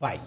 [0.00, 0.18] Vai.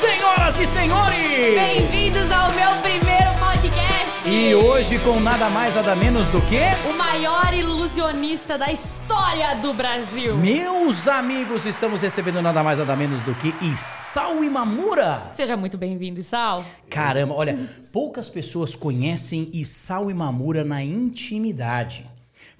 [0.00, 1.54] Senhoras e senhores!
[1.60, 4.30] Bem-vindos ao meu primeiro podcast!
[4.30, 6.60] E hoje com nada mais, nada menos do que...
[6.88, 10.36] O maior ilusionista da história do Brasil!
[10.38, 15.30] Meus amigos, estamos recebendo nada mais, nada menos do que Isao Imamura!
[15.32, 16.64] Seja muito bem-vindo, Isao!
[16.88, 17.58] Caramba, olha,
[17.92, 22.08] poucas pessoas conhecem Isao Imamura na intimidade.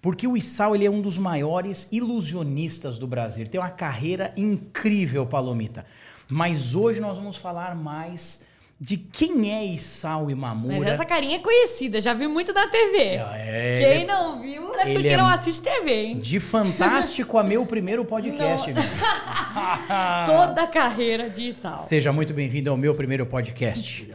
[0.04, 3.40] Porque o Isao ele é um dos maiores ilusionistas do Brasil.
[3.44, 5.86] Ele tem uma carreira incrível, Palomita.
[6.28, 8.42] Mas hoje nós vamos falar mais
[8.78, 10.74] de quem é Isao Imamura.
[10.78, 12.98] Mas essa carinha é conhecida, já vi muito na TV.
[12.98, 16.18] É, Quem ele- não viu é ele porque é- não assiste TV, hein?
[16.18, 18.74] De fantástico a meu primeiro podcast.
[20.26, 21.78] Toda a carreira de Isao.
[21.78, 24.06] Seja muito bem-vindo ao meu primeiro podcast.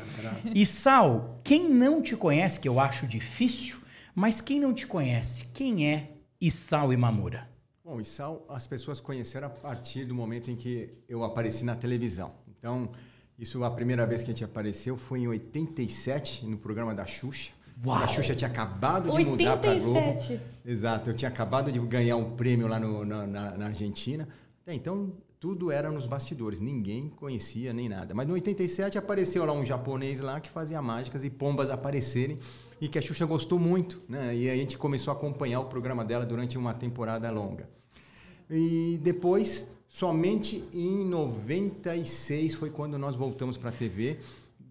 [0.54, 3.79] Isao, quem não te conhece, que eu acho difícil,
[4.20, 7.48] mas quem não te conhece, quem é Isao Imamura?
[7.86, 12.34] Bom, Isao, as pessoas conheceram a partir do momento em que eu apareci na televisão.
[12.50, 12.90] Então,
[13.38, 17.52] isso a primeira vez que a gente apareceu foi em 87, no programa da Xuxa.
[17.86, 17.98] Uau!
[17.98, 19.98] A Xuxa tinha acabado de mudar para Globo.
[19.98, 20.40] 87.
[20.66, 24.28] Exato, eu tinha acabado de ganhar um prêmio lá no- na, na- na Argentina.
[24.64, 28.14] Até então, tudo era nos bastidores, ninguém conhecia nem nada.
[28.14, 32.38] Mas no 87 apareceu lá um japonês lá que fazia mágicas e pombas aparecerem
[32.82, 34.36] e que a Xuxa gostou muito, né?
[34.36, 37.70] E a gente começou a acompanhar o programa dela durante uma temporada longa.
[38.50, 44.20] E depois, somente em 96 foi quando nós voltamos para a TV,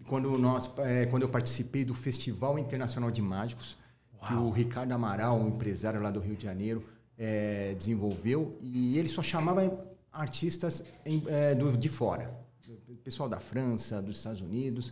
[0.07, 3.77] quando, nós, eh, quando eu participei do Festival Internacional de Mágicos,
[4.27, 6.83] que o Ricardo Amaral, um empresário lá do Rio de Janeiro,
[7.17, 9.79] eh, desenvolveu, e ele só chamava
[10.11, 12.33] artistas em- eh, do- de fora,
[13.03, 14.91] pessoal da França, dos Estados Unidos.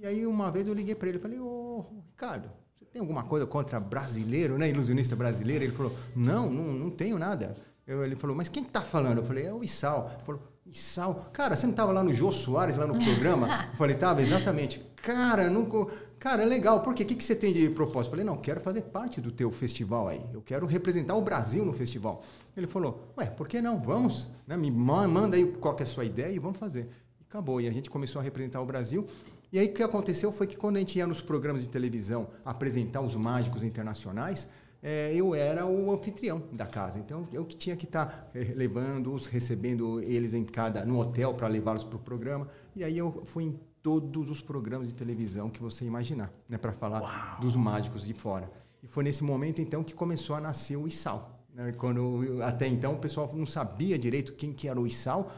[0.00, 3.22] E aí uma vez eu liguei para ele e falei, ô Ricardo, você tem alguma
[3.24, 4.68] coisa contra brasileiro, né?
[4.70, 5.64] Ilusionista brasileiro?
[5.64, 7.54] Ele falou, não, não, não tenho nada.
[7.86, 9.18] Eu- ele falou, mas quem que tá falando?
[9.18, 10.10] Eu falei, é o Issal.
[10.14, 11.26] Ele falou, Issal?
[11.32, 13.46] Cara, você não estava lá no Jô Soares, lá no programa?
[13.72, 14.78] Eu falei, tava, exatamente.
[15.02, 15.92] Cara, nunca...
[16.18, 16.80] Cara, é legal.
[16.82, 17.02] Por quê?
[17.02, 18.08] O que, que você tem de propósito?
[18.08, 20.22] Eu falei, não, quero fazer parte do teu festival aí.
[20.32, 22.22] Eu quero representar o Brasil no festival.
[22.56, 23.80] Ele falou, ué, por que não?
[23.80, 24.30] Vamos.
[24.46, 24.54] Né?
[24.56, 26.90] Me ma- manda aí qual que é a sua ideia e vamos fazer.
[27.18, 27.58] E acabou.
[27.60, 29.06] E a gente começou a representar o Brasil.
[29.52, 32.28] E aí o que aconteceu foi que quando a gente ia nos programas de televisão
[32.44, 34.48] apresentar os mágicos internacionais,
[34.82, 36.98] eh, eu era o anfitrião da casa.
[36.98, 41.84] Então eu que tinha que estar levando-os, recebendo eles em cada no hotel para levá-los
[41.84, 42.48] para o programa.
[42.76, 46.72] E aí eu fui em todos os programas de televisão que você imaginar, né, para
[46.72, 48.50] falar dos mágicos de fora.
[48.82, 51.40] E foi nesse momento então que começou a nascer o Issal.
[51.54, 51.72] Né?
[51.76, 55.32] Quando até então o pessoal não sabia direito quem que era o Issal.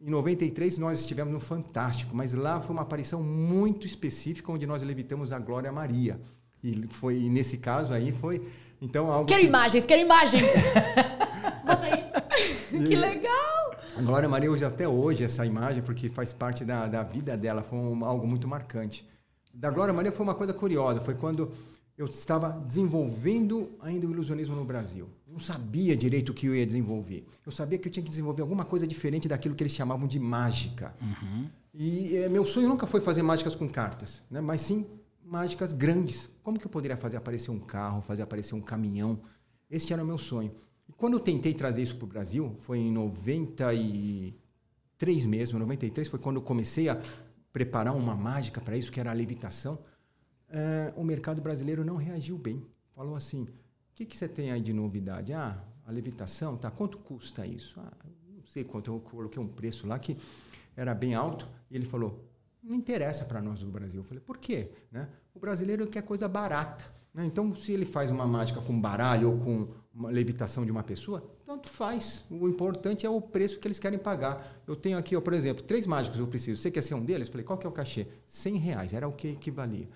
[0.00, 4.82] Em 93 nós estivemos no Fantástico, mas lá foi uma aparição muito específica onde nós
[4.82, 6.20] levitamos a Glória Maria.
[6.62, 8.46] E foi e nesse caso aí foi
[8.80, 10.50] então algo Quero que- imagens, quero imagens!
[11.66, 12.86] Bota aí.
[12.86, 13.74] que legal!
[13.96, 17.62] A Glória Maria usa até hoje essa imagem porque faz parte da, da vida dela,
[17.62, 19.04] foi um- algo muito marcante.
[19.52, 21.50] Da Glória Maria foi uma coisa curiosa, foi quando
[21.96, 25.08] eu estava desenvolvendo ainda o ilusionismo no Brasil.
[25.38, 27.24] Não sabia direito o que eu ia desenvolver.
[27.46, 30.18] Eu sabia que eu tinha que desenvolver alguma coisa diferente daquilo que eles chamavam de
[30.18, 30.92] mágica.
[31.72, 34.40] E eh, meu sonho nunca foi fazer mágicas com cartas, né?
[34.40, 34.84] mas sim
[35.24, 36.28] mágicas grandes.
[36.42, 39.20] Como que eu poderia fazer aparecer um carro, fazer aparecer um caminhão?
[39.70, 40.50] Esse era o meu sonho.
[40.88, 46.18] E quando eu tentei trazer isso para o Brasil, foi em 93 mesmo, 93 foi
[46.18, 47.00] quando eu comecei a
[47.52, 49.78] preparar uma mágica para isso, que era a levitação.
[50.50, 52.66] Eh, o mercado brasileiro não reagiu bem.
[52.92, 53.46] Falou assim:
[53.98, 55.32] que, que você tem aí de novidade?
[55.32, 56.70] Ah, a levitação, tá?
[56.70, 57.80] Quanto custa isso?
[57.80, 57.92] Ah,
[58.28, 60.16] não sei quanto, eu coloquei um preço lá que
[60.76, 61.48] era bem alto.
[61.68, 62.24] E ele falou:
[62.62, 64.00] não interessa para nós do Brasil.
[64.00, 64.70] Eu falei: por quê?
[64.92, 65.08] Né?
[65.34, 66.84] O brasileiro quer coisa barata.
[67.12, 67.26] né?
[67.26, 71.28] Então, se ele faz uma mágica com baralho ou com uma levitação de uma pessoa,
[71.44, 72.24] tanto faz.
[72.30, 74.62] O importante é o preço que eles querem pagar.
[74.64, 76.62] Eu tenho aqui, ó, por exemplo, três mágicos eu preciso.
[76.62, 77.26] Você quer ser um deles?
[77.26, 78.06] Eu falei, qual que é o cachê?
[78.26, 78.92] 100 reais.
[78.92, 79.88] Era o que equivalia.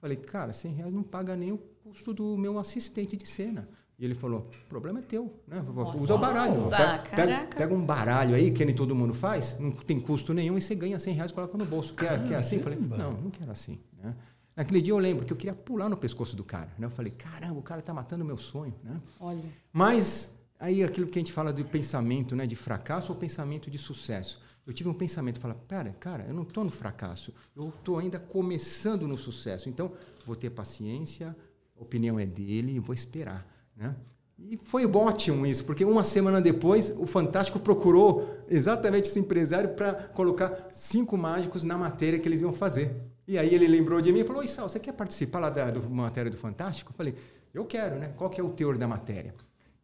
[0.00, 3.68] Falei, cara, 100 reais não paga nem o custo do meu assistente de cena.
[3.98, 5.64] E ele falou, o problema é teu, né?
[5.96, 6.54] Usa o baralho.
[6.54, 7.56] Nossa, Pega, pega, caraca.
[7.56, 10.74] pega um baralho aí, que nem todo mundo faz, não tem custo nenhum, e você
[10.74, 11.94] ganha 100 reais e coloca no bolso.
[11.94, 12.56] Quer, quer assim?
[12.56, 13.80] Eu falei, não, não quero assim.
[14.00, 14.14] Né?
[14.54, 16.72] Naquele dia eu lembro que eu queria pular no pescoço do cara.
[16.78, 16.86] Né?
[16.86, 18.74] Eu falei, caramba, o cara tá matando o meu sonho.
[18.84, 19.00] Né?
[19.18, 19.42] Olha.
[19.72, 23.78] Mas aí aquilo que a gente fala de pensamento né, de fracasso ou pensamento de
[23.78, 24.40] sucesso.
[24.64, 28.18] Eu tive um pensamento, falar, pera, cara, eu não estou no fracasso, eu estou ainda
[28.18, 29.68] começando no sucesso.
[29.68, 29.90] Então,
[30.26, 31.34] vou ter paciência,
[31.78, 33.46] a opinião é dele e vou esperar.
[33.76, 33.94] Né?
[34.38, 39.94] E foi ótimo isso, porque uma semana depois o Fantástico procurou exatamente esse empresário para
[39.94, 42.94] colocar cinco mágicos na matéria que eles iam fazer.
[43.26, 45.70] E aí ele lembrou de mim e falou: Oi, Sal, você quer participar lá da
[45.70, 46.92] do matéria do Fantástico?
[46.92, 47.14] Eu falei:
[47.52, 48.12] Eu quero, né?
[48.16, 49.34] Qual que é o teor da matéria?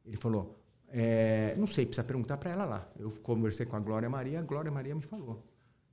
[0.06, 0.56] Ele falou:
[0.88, 2.88] É, não sei, precisa perguntar para ela lá.
[2.96, 5.42] Eu conversei com a Glória Maria, a Glória Maria me falou.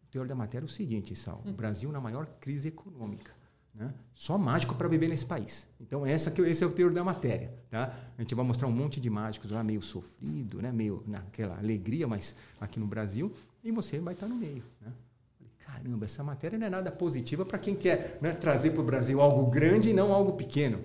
[0.04, 1.42] O teor da matéria é o seguinte, Sal.
[1.46, 3.41] O Brasil na maior crise econômica.
[3.74, 3.94] Né?
[4.14, 5.68] Só mágico para viver nesse país.
[5.80, 7.54] Então, essa que, esse é o teor da matéria.
[7.70, 7.94] Tá?
[8.18, 10.72] A gente vai mostrar um monte de mágicos lá, meio sofrido, né?
[10.72, 13.34] meio naquela alegria, mas aqui no Brasil,
[13.64, 14.64] e você vai estar no meio.
[14.82, 14.92] Né?
[15.60, 19.22] Caramba, essa matéria não é nada positiva para quem quer né, trazer para o Brasil
[19.22, 20.84] algo grande e não algo pequeno.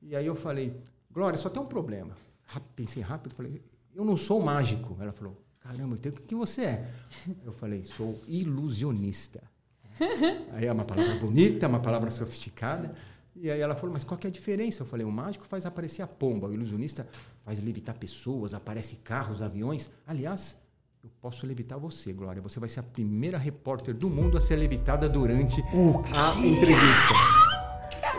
[0.00, 0.80] E aí eu falei,
[1.10, 2.16] Glória, só tem um problema.
[2.76, 3.60] Pensei rápido, falei,
[3.94, 4.96] eu não sou mágico.
[5.00, 6.90] Ela falou, caramba, então o que você é?
[7.44, 9.42] Eu falei, sou ilusionista.
[10.52, 12.94] Aí é uma palavra bonita, uma palavra sofisticada.
[13.40, 14.82] E aí ela falou, mas qual que é a diferença?
[14.82, 17.06] Eu falei, o mágico faz aparecer a pomba, o ilusionista
[17.44, 19.90] faz levitar pessoas, aparece carros, aviões.
[20.04, 20.56] Aliás,
[21.04, 22.42] eu posso levitar você, Glória.
[22.42, 25.62] Você vai ser a primeira repórter do mundo a ser levitada durante
[26.12, 27.47] a entrevista.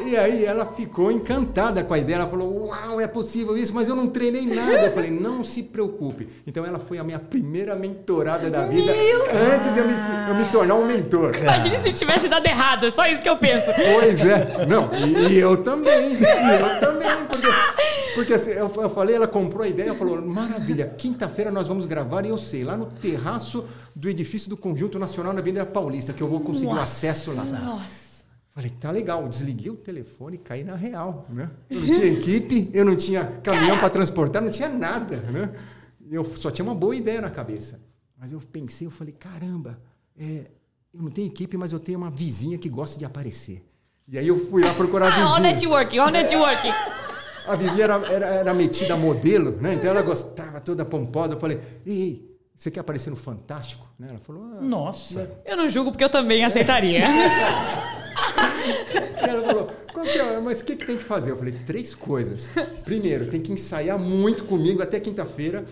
[0.01, 2.17] E aí ela ficou encantada com a ideia.
[2.17, 4.85] Ela falou: Uau, é possível isso, mas eu não treinei nada.
[4.85, 6.27] Eu falei: Não se preocupe.
[6.47, 9.23] Então ela foi a minha primeira mentorada da vida Meu
[9.53, 9.93] antes de eu me,
[10.27, 11.35] eu me, tornar um mentor.
[11.35, 13.71] Imagine se tivesse dado errado, é só isso que eu penso.
[13.73, 14.65] Pois é.
[14.65, 16.13] Não, e, e eu também.
[16.13, 17.47] E eu também, porque.
[18.15, 22.25] Porque assim, eu, eu falei, ela comprou a ideia, falou: maravilha, quinta-feira nós vamos gravar,
[22.25, 23.65] e eu sei, lá no terraço
[23.95, 26.81] do edifício do Conjunto Nacional na Avenida Paulista, que eu vou conseguir Nossa.
[26.81, 27.59] acesso lá.
[27.59, 27.98] Nossa.
[28.59, 29.25] Falei, tá legal.
[29.29, 31.49] Desliguei o telefone e caí na real, né?
[31.69, 35.55] Eu não tinha equipe, eu não tinha caminhão para transportar, não tinha nada, né?
[36.11, 37.79] Eu só tinha uma boa ideia na cabeça.
[38.17, 39.79] Mas eu pensei, eu falei, caramba,
[40.19, 40.47] é,
[40.93, 43.63] eu não tenho equipe, mas eu tenho uma vizinha que gosta de aparecer.
[44.05, 45.37] E aí eu fui lá procurar a vizinha.
[45.37, 46.73] Ah, networking, o networking.
[47.47, 49.75] A vizinha era, era, era metida modelo, né?
[49.75, 51.35] Então ela gostava toda pomposa.
[51.35, 53.87] Eu falei, ei, você quer aparecer no Fantástico?
[53.97, 54.07] Né?
[54.09, 55.23] Ela falou, ah, Nossa.
[55.23, 55.29] Né?
[55.45, 57.07] Eu não julgo porque eu também aceitaria.
[59.17, 59.69] ela falou,
[60.05, 60.39] é?
[60.39, 61.31] mas o que, que tem que fazer?
[61.31, 62.49] Eu falei, três coisas.
[62.83, 65.65] Primeiro, tem que ensaiar muito comigo até quinta-feira.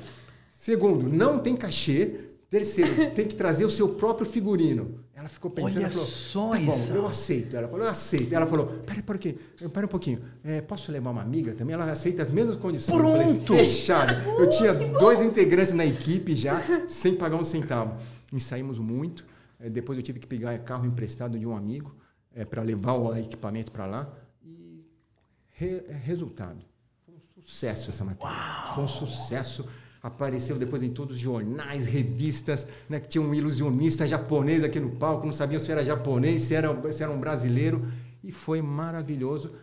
[0.51, 2.21] Segundo, não tem cachê.
[2.49, 4.99] Terceiro, tem que trazer o seu próprio figurino.
[5.13, 6.91] Ela ficou pensando, Olha falou, só tá isso.
[6.91, 7.57] bom, eu aceito.
[7.57, 8.33] Ela falou, eu aceito.
[8.33, 9.37] Ela falou, pera, pera, aqui,
[9.73, 11.73] pera um pouquinho, é, posso levar uma amiga também?
[11.73, 12.95] Ela aceita as mesmas condições.
[12.95, 13.19] Pronto!
[13.19, 14.13] Eu falei, fechado.
[14.39, 17.99] Eu tinha dois integrantes na equipe já, sem pagar um centavo.
[18.31, 19.25] Ensaiamos muito.
[19.59, 21.93] É, depois eu tive que pegar carro emprestado de um amigo
[22.37, 24.13] é, para levar o equipamento para lá.
[24.45, 24.85] E
[25.49, 26.63] re, resultado,
[27.03, 28.31] foi um sucesso essa matéria.
[28.31, 28.75] Uau.
[28.75, 29.65] Foi um sucesso.
[30.03, 34.91] Apareceu depois em todos os jornais, revistas, né, que tinha um ilusionista japonês aqui no
[34.91, 37.91] palco, não sabiam se era japonês, se era, se era um brasileiro.
[38.23, 39.55] E foi maravilhoso.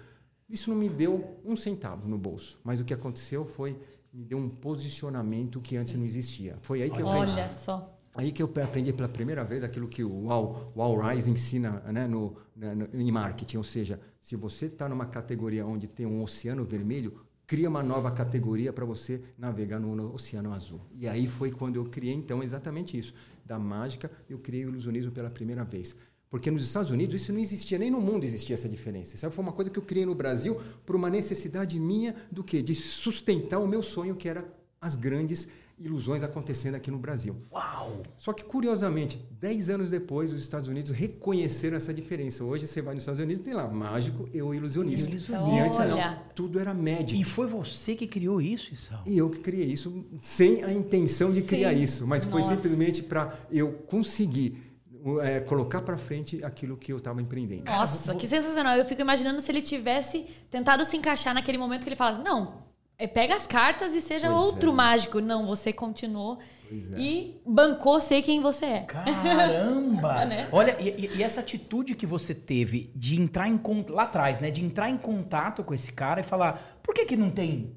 [0.50, 3.78] Isso não me deu um centavo no bolso, mas o que aconteceu foi
[4.12, 6.58] me deu um posicionamento que antes não existia.
[6.60, 7.98] Foi aí que eu Olha só.
[8.14, 11.80] Aí que eu aprendi pela primeira vez aquilo que o All, o All Rise ensina
[11.92, 13.56] né, no, né, no, em marketing.
[13.56, 18.12] Ou seja, se você está numa categoria onde tem um oceano vermelho, cria uma nova
[18.12, 20.80] categoria para você navegar no, no, oceano azul.
[20.96, 23.12] E aí foi quando eu criei, então, exatamente isso.
[23.44, 25.96] Da mágica, eu criei o ilusionismo pela primeira vez.
[26.30, 29.14] Porque nos Estados Unidos isso não existia, nem no mundo existia essa diferença.
[29.14, 32.62] Isso foi uma coisa que eu criei no Brasil por uma necessidade minha do quê?
[32.62, 34.44] De sustentar o meu sonho, que era
[34.80, 35.48] as grandes
[35.78, 37.36] ilusões acontecendo aqui no Brasil.
[37.52, 38.02] Uau!
[38.16, 42.44] Só que, curiosamente, 10 anos depois, os Estados Unidos reconheceram essa diferença.
[42.44, 45.10] Hoje você vai nos Estados Unidos e tem lá mágico e o ilusionista.
[45.10, 45.54] ilusionista.
[45.54, 47.20] E antes não, tudo era médico.
[47.20, 49.02] E foi você que criou isso, Isal?
[49.04, 51.82] E eu que criei isso sem a intenção de criar Sim.
[51.82, 52.44] isso, mas Nossa.
[52.44, 54.74] foi simplesmente para eu conseguir
[55.20, 57.64] é, colocar para frente aquilo que eu estava empreendendo.
[57.70, 58.76] Nossa, que sensacional!
[58.76, 62.63] Eu fico imaginando se ele tivesse tentado se encaixar naquele momento que ele falasse, não,
[62.98, 64.74] é, pega as cartas e seja pois outro é.
[64.74, 65.20] mágico.
[65.20, 66.38] Não, você continuou
[66.70, 66.74] é.
[66.98, 68.80] e bancou ser quem você é.
[68.80, 70.24] Caramba!
[70.26, 70.48] né?
[70.52, 74.50] Olha, e, e, essa atitude que você teve de entrar em lá atrás, né?
[74.50, 77.76] De entrar em contato com esse cara e falar, por que que não tem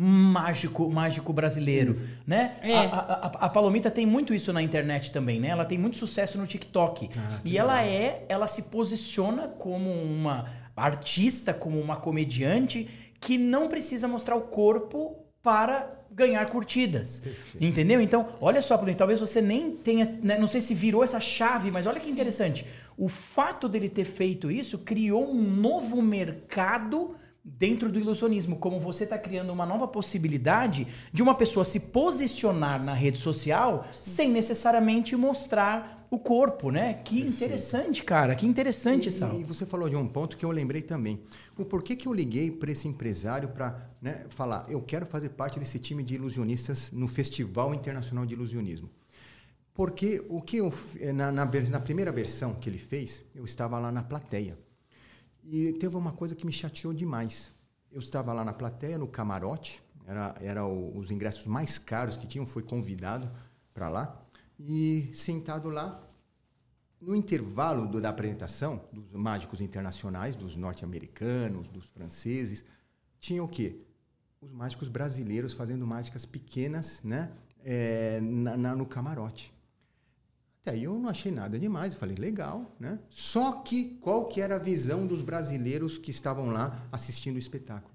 [0.00, 2.06] mágico mágico brasileiro, isso.
[2.24, 2.56] né?
[2.62, 2.76] É.
[2.76, 5.48] A, a, a, Palomita tem muito isso na internet também, né?
[5.48, 7.10] Ela tem muito sucesso no TikTok.
[7.16, 10.46] Ah, e ela é, ela se posiciona como uma
[10.76, 12.88] artista, como uma comediante
[13.20, 17.22] que não precisa mostrar o corpo para ganhar curtidas.
[17.60, 18.00] Entendeu?
[18.00, 21.86] Então, olha só, talvez você nem tenha, né, não sei se virou essa chave, mas
[21.86, 22.66] olha que interessante.
[22.96, 29.04] O fato dele ter feito isso criou um novo mercado dentro do ilusionismo, como você
[29.04, 34.10] está criando uma nova possibilidade de uma pessoa se posicionar na rede social Sim.
[34.10, 37.00] sem necessariamente mostrar o corpo, né?
[37.04, 38.34] Que interessante, cara.
[38.34, 39.38] Que interessante, e, Sal.
[39.38, 41.20] E você falou de um ponto que eu lembrei também.
[41.58, 45.58] O porquê que eu liguei para esse empresário para né, falar, eu quero fazer parte
[45.58, 48.88] desse time de ilusionistas no Festival Internacional de Ilusionismo.
[49.74, 50.72] Porque o que eu,
[51.12, 54.56] na, na, na primeira versão que ele fez, eu estava lá na plateia.
[55.42, 57.50] E teve uma coisa que me chateou demais.
[57.90, 62.26] Eu estava lá na plateia, no camarote, Era, era o, os ingressos mais caros que
[62.28, 62.46] tinham.
[62.46, 63.28] Foi convidado
[63.74, 64.24] para lá.
[64.60, 66.07] E sentado lá,
[67.00, 72.64] no intervalo do, da apresentação dos mágicos internacionais, dos norte-americanos, dos franceses,
[73.20, 73.80] tinha o quê?
[74.40, 77.30] Os mágicos brasileiros fazendo mágicas pequenas, né?
[77.64, 79.52] É, na, na, no camarote.
[80.62, 82.98] Até aí eu não achei nada demais, eu falei, legal, né?
[83.08, 87.94] Só que qual que era a visão dos brasileiros que estavam lá assistindo o espetáculo?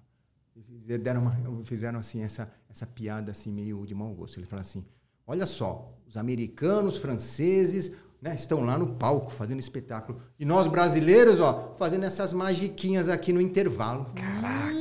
[0.56, 4.38] Eles deram uma, fizeram assim essa, essa piada assim meio de mau gosto.
[4.38, 4.86] Ele falou assim,
[5.26, 7.92] olha só, os americanos, franceses,
[8.24, 10.22] né, estão lá no palco fazendo espetáculo.
[10.40, 14.06] E nós brasileiros, ó, fazendo essas magiquinhas aqui no intervalo.
[14.16, 14.72] Caraca!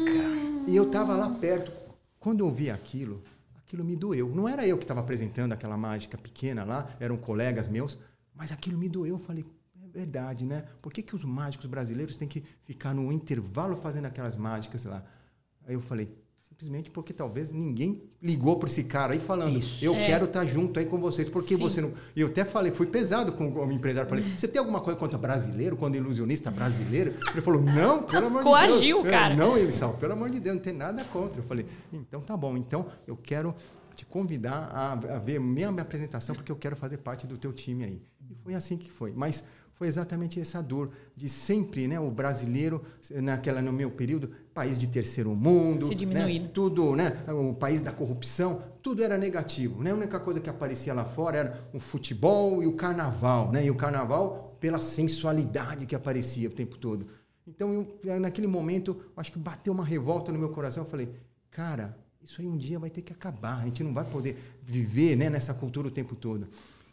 [0.65, 1.73] E eu tava lá perto.
[2.21, 3.21] Quando eu vi aquilo,
[3.59, 4.33] aquilo me doeu.
[4.33, 7.99] Não era eu que estava apresentando aquela mágica pequena lá, eram colegas meus,
[8.33, 9.17] mas aquilo me doeu.
[9.17, 9.45] Eu falei,
[9.85, 10.65] é verdade, né?
[10.81, 15.03] Por que, que os mágicos brasileiros têm que ficar no intervalo fazendo aquelas mágicas lá?
[15.67, 16.17] Aí eu falei,
[16.53, 19.83] Simplesmente porque talvez ninguém ligou para esse cara aí falando, Isso.
[19.83, 20.05] eu é.
[20.05, 21.27] quero estar tá junto aí com vocês.
[21.27, 21.63] Porque Sim.
[21.63, 21.93] você não.
[22.15, 24.07] E eu até falei, fui pesado com o empresário.
[24.07, 27.15] Falei, você tem alguma coisa contra brasileiro, quando ilusionista brasileiro?
[27.31, 28.93] Ele falou, não, pelo amor Coagiu, de Deus.
[28.93, 29.33] Coagiu, cara.
[29.33, 31.41] É, não, ele sal, pelo amor de Deus, não tem nada contra.
[31.41, 33.55] Eu falei, então tá bom, então eu quero
[33.95, 37.53] te convidar a, a ver minha, minha apresentação, porque eu quero fazer parte do teu
[37.53, 38.03] time aí.
[38.31, 39.13] E foi assim que foi.
[39.17, 39.43] Mas
[39.75, 44.87] foi exatamente essa dor de sempre, né, o brasileiro naquela no meu período, país de
[44.87, 46.45] terceiro mundo, Se diminuindo.
[46.45, 49.93] Né, tudo, né, o país da corrupção, tudo era negativo, né?
[49.93, 53.65] A única coisa que aparecia lá fora era o futebol e o carnaval, né?
[53.65, 57.07] E o carnaval pela sensualidade que aparecia o tempo todo.
[57.47, 61.11] Então, eu, naquele momento, acho que bateu uma revolta no meu coração, eu falei:
[61.51, 63.61] "Cara, isso aí um dia vai ter que acabar.
[63.61, 66.47] A gente não vai poder viver, né, nessa cultura o tempo todo".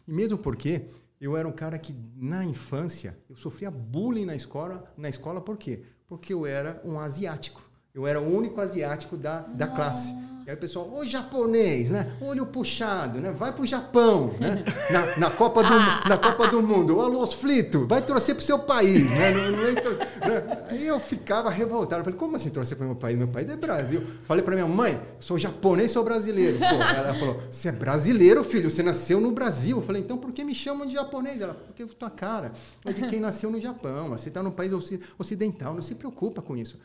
[0.08, 0.86] E mesmo porque
[1.20, 4.90] eu era um cara que, na infância, eu sofria bullying na escola.
[4.96, 5.82] Na escola, por quê?
[6.06, 7.62] Porque eu era um asiático.
[7.92, 10.14] Eu era o único asiático da, da classe.
[10.50, 12.12] E aí o pessoal, ô japonês, né?
[12.20, 13.30] Olho puxado, né?
[13.30, 14.64] Vai pro Japão, né?
[14.90, 16.04] Na, na, Copa, do, ah.
[16.08, 16.98] na Copa do Mundo.
[16.98, 19.30] Ô Los Flito, vai torcer pro seu país, né?
[19.30, 20.64] Não, não, né?
[20.68, 22.00] Aí eu ficava revoltado.
[22.00, 23.16] Eu falei, como assim torcer pro meu país?
[23.16, 24.02] Meu país é Brasil.
[24.24, 26.58] Falei pra minha mãe, sou japonês, sou brasileiro.
[26.58, 29.76] Pô, ela falou, você é brasileiro, filho, você nasceu no Brasil.
[29.76, 31.40] Eu falei, então por que me chamam de japonês?
[31.40, 32.50] Ela, porque tua cara
[32.84, 34.08] é de quem nasceu no Japão.
[34.10, 34.72] Você tá num país
[35.16, 36.76] ocidental, não se preocupa com isso.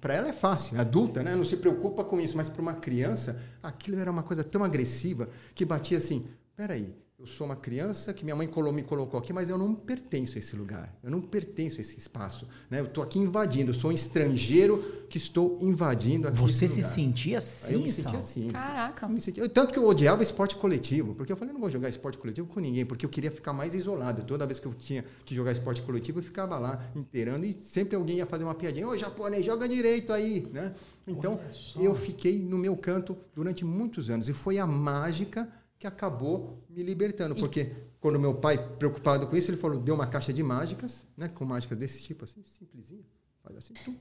[0.00, 1.34] Para ela é fácil, é adulta, né?
[1.34, 5.28] não se preocupa com isso, mas para uma criança, aquilo era uma coisa tão agressiva
[5.54, 9.48] que batia assim: peraí, eu sou uma criança que minha mãe me colocou aqui, mas
[9.48, 10.92] eu não pertenço a esse lugar.
[11.04, 12.48] Eu não pertenço a esse espaço.
[12.68, 12.80] Né?
[12.80, 13.70] Eu estou aqui invadindo.
[13.70, 17.74] Eu sou um estrangeiro que estou invadindo aqui Você se sentia assim?
[17.74, 18.48] eu me sentia assim.
[18.48, 19.06] Caraca.
[19.06, 19.46] Me sentia...
[19.46, 21.14] Tanto que eu odiava esporte coletivo.
[21.14, 22.86] Porque eu falei, não vou jogar esporte coletivo com ninguém.
[22.86, 24.24] Porque eu queria ficar mais isolado.
[24.24, 27.44] Toda vez que eu tinha que jogar esporte coletivo, eu ficava lá inteirando.
[27.44, 28.88] E sempre alguém ia fazer uma piadinha.
[28.88, 30.48] Ô, japonês, joga direito aí.
[30.50, 30.74] Né?
[31.06, 31.38] Então,
[31.76, 34.30] eu fiquei no meu canto durante muitos anos.
[34.30, 35.46] E foi a mágica
[35.78, 37.34] que acabou me libertando.
[37.34, 41.28] Porque quando meu pai, preocupado com isso, ele falou, deu uma caixa de mágicas, né?
[41.28, 43.04] Com mágicas desse tipo, assim, simplesinha.
[43.42, 43.94] Faz assim, tum,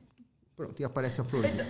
[0.62, 1.68] pronto, e aparece a florzinha.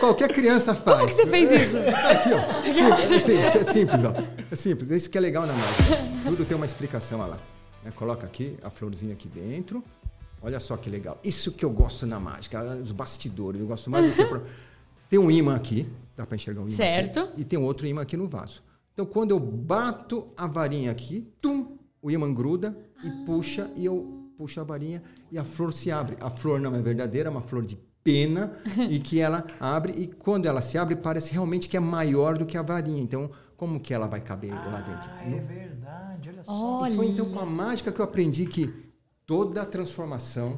[0.00, 0.98] qualquer criança faz.
[0.98, 1.78] Como que você fez isso?
[1.78, 2.40] Aqui, ó.
[2.74, 4.12] Simples, é simples, é simples, ó.
[4.50, 4.90] É simples.
[4.90, 5.96] É isso que é legal na mágica.
[6.24, 7.40] Tudo tem uma explicação, olha lá.
[7.84, 7.92] Né?
[7.94, 9.84] Coloca aqui a florzinha aqui dentro.
[10.42, 11.20] Olha só que legal.
[11.22, 13.60] Isso que eu gosto na mágica, os bastidores.
[13.60, 14.42] Eu gosto mais do que...
[15.08, 17.20] Tem um imã aqui, dá para enxergar um imã Certo.
[17.20, 18.62] Aqui, e tem outro imã aqui no vaso.
[18.92, 23.22] Então, quando eu bato a varinha aqui, tum, o imã gruda e ah.
[23.24, 25.02] puxa, e eu puxo a varinha
[25.32, 26.16] e a flor se abre.
[26.20, 28.52] A flor não é verdadeira, é uma flor de pena
[28.88, 32.46] e que ela abre e quando ela se abre parece realmente que é maior do
[32.46, 33.02] que a varinha.
[33.02, 35.10] Então, como que ela vai caber ah, lá dentro?
[35.10, 36.52] Ah, é verdade, olha só.
[36.52, 36.92] Olha.
[36.92, 38.72] E foi então com a mágica que eu aprendi que
[39.26, 40.56] toda transformação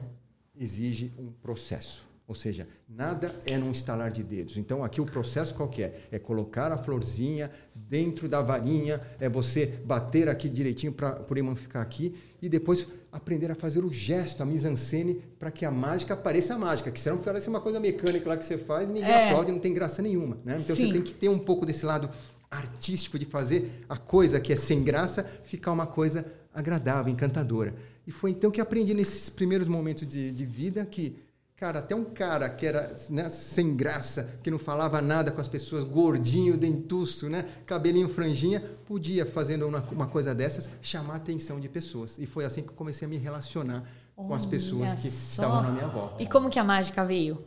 [0.54, 2.10] exige um processo.
[2.28, 4.56] Ou seja, nada é num estalar de dedos.
[4.56, 6.02] Então, aqui o processo qual que é?
[6.12, 11.56] É colocar a florzinha dentro da varinha, é você bater aqui direitinho para o imã
[11.56, 16.16] ficar aqui e depois aprender a fazer o gesto, a mise-en-scène, para que a mágica
[16.16, 16.90] pareça mágica.
[16.90, 19.28] Que senão parece uma coisa mecânica lá que você faz e ninguém é.
[19.28, 20.38] aplaude, não tem graça nenhuma.
[20.44, 20.58] Né?
[20.62, 20.86] Então, Sim.
[20.86, 22.08] você tem que ter um pouco desse lado
[22.50, 27.74] artístico de fazer a coisa que é sem graça ficar uma coisa agradável, encantadora.
[28.06, 31.16] E foi então que aprendi nesses primeiros momentos de, de vida que
[31.60, 35.46] Cara, até um cara que era né, sem graça, que não falava nada com as
[35.46, 41.60] pessoas, gordinho, dentuço, né, cabelinho franjinha, podia, fazendo uma, uma coisa dessas, chamar a atenção
[41.60, 42.16] de pessoas.
[42.16, 43.84] E foi assim que eu comecei a me relacionar
[44.16, 45.42] com as pessoas que só.
[45.42, 46.22] estavam na minha volta.
[46.22, 47.44] E como que a mágica veio?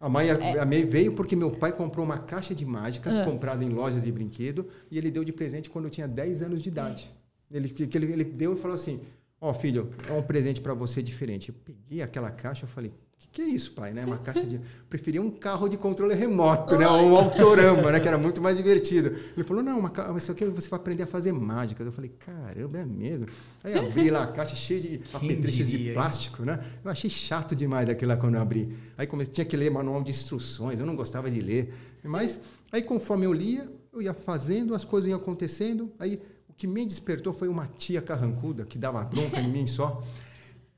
[0.00, 0.58] A mãe é.
[0.58, 3.26] a veio porque meu pai comprou uma caixa de mágicas uhum.
[3.26, 6.62] comprada em lojas de brinquedo e ele deu de presente quando eu tinha 10 anos
[6.62, 7.10] de idade.
[7.48, 9.00] Ele, ele, ele deu e falou assim:
[9.40, 11.50] Ó, oh, filho, é um presente para você diferente.
[11.50, 13.92] Eu peguei aquela caixa e falei, que, que é isso, pai?
[13.92, 14.04] Né?
[14.04, 14.60] Uma caixa de.
[14.90, 16.86] Preferia um carro de controle remoto, né?
[16.86, 18.00] Um autorama, né?
[18.00, 19.08] Que era muito mais divertido.
[19.34, 20.12] Ele falou: não, uma ca...
[20.12, 21.82] você vai aprender a fazer mágica.
[21.82, 23.26] Eu falei, caramba, é mesmo.
[23.64, 26.62] Aí abri lá a caixa cheia de apetrechos de plástico, né?
[26.84, 28.76] Eu achei chato demais aquilo lá quando eu abri.
[28.98, 31.72] Aí comecei, tinha que ler manual de instruções, eu não gostava de ler.
[32.04, 32.38] Mas
[32.70, 35.90] aí conforme eu lia, eu ia fazendo, as coisas iam acontecendo.
[35.98, 40.02] Aí o que me despertou foi uma tia carrancuda que dava bronca em mim só.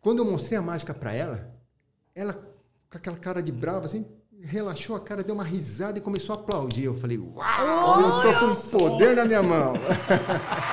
[0.01, 1.58] Quando eu mostrei a mágica para ela,
[2.19, 2.33] ela,
[2.91, 4.05] com aquela cara de brava, assim,
[4.43, 6.85] relaxou a cara, deu uma risada e começou a aplaudir.
[6.85, 9.75] Eu falei, uau, eu tô com poder na minha mão.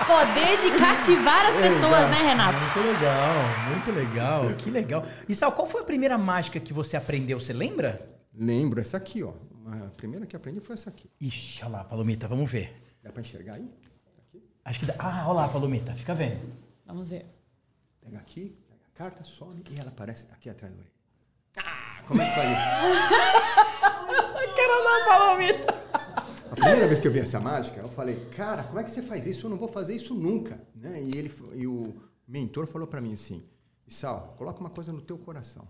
[0.06, 2.10] Poder de cativar as pessoas, Exato.
[2.10, 2.60] né, Renato?
[2.60, 3.36] Muito legal,
[3.70, 5.04] muito legal, que legal.
[5.28, 7.40] E Sal, qual foi a primeira mágica que você aprendeu?
[7.40, 8.08] Você lembra?
[8.34, 9.34] Lembro, essa aqui, ó.
[9.66, 11.10] A primeira que aprendi foi essa aqui.
[11.20, 12.98] Ixi, olha lá, Palomita, vamos ver.
[13.04, 13.70] Dá pra enxergar aí?
[14.28, 14.44] Aqui?
[14.64, 14.96] Acho que dá.
[15.00, 16.40] Ah, olha lá, Palomita, fica vendo.
[16.86, 17.25] Vamos ver.
[18.00, 20.95] Pega aqui, pega a carta, some e ela aparece aqui atrás do orelha.
[21.58, 22.48] Ah, como é que faz?
[24.56, 25.74] Quero dar palomita.
[26.52, 29.02] A primeira vez que eu vi essa mágica, eu falei, cara, como é que você
[29.02, 29.46] faz isso?
[29.46, 30.62] Eu não vou fazer isso nunca.
[30.76, 31.02] Né?
[31.04, 31.96] E, ele, e o
[32.28, 33.44] mentor falou para mim assim,
[33.88, 35.68] Sal, coloca uma coisa no teu coração.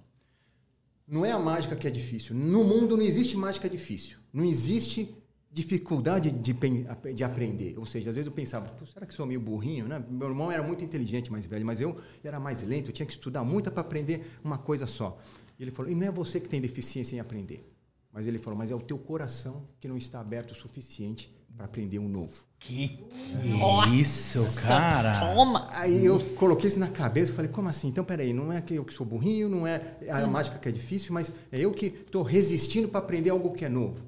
[1.08, 2.36] Não é a mágica que é difícil.
[2.36, 4.18] No mundo não existe mágica difícil.
[4.34, 5.16] Não existe
[5.52, 6.54] dificuldade de,
[7.14, 7.78] de aprender.
[7.78, 9.88] Ou seja, às vezes eu pensava, será que sou meio burrinho?
[9.88, 10.04] Né?
[10.10, 13.14] Meu irmão era muito inteligente, mais velho, mas eu era mais lento, eu tinha que
[13.14, 15.18] estudar muito para aprender uma coisa só.
[15.58, 17.72] E ele falou: e não é você que tem deficiência em aprender.
[18.12, 21.66] Mas ele falou: mas é o teu coração que não está aberto o suficiente para
[21.66, 22.34] aprender um novo.
[22.60, 23.96] Que é.
[23.96, 25.34] isso, cara!
[25.34, 25.68] Toma!
[25.72, 27.88] Aí eu coloquei isso na cabeça e falei: como assim?
[27.88, 30.32] Então, peraí, não é que eu que sou burrinho, não é a hum.
[30.32, 33.70] mágica que é difícil, mas é eu que estou resistindo para aprender algo que é
[33.70, 34.06] novo.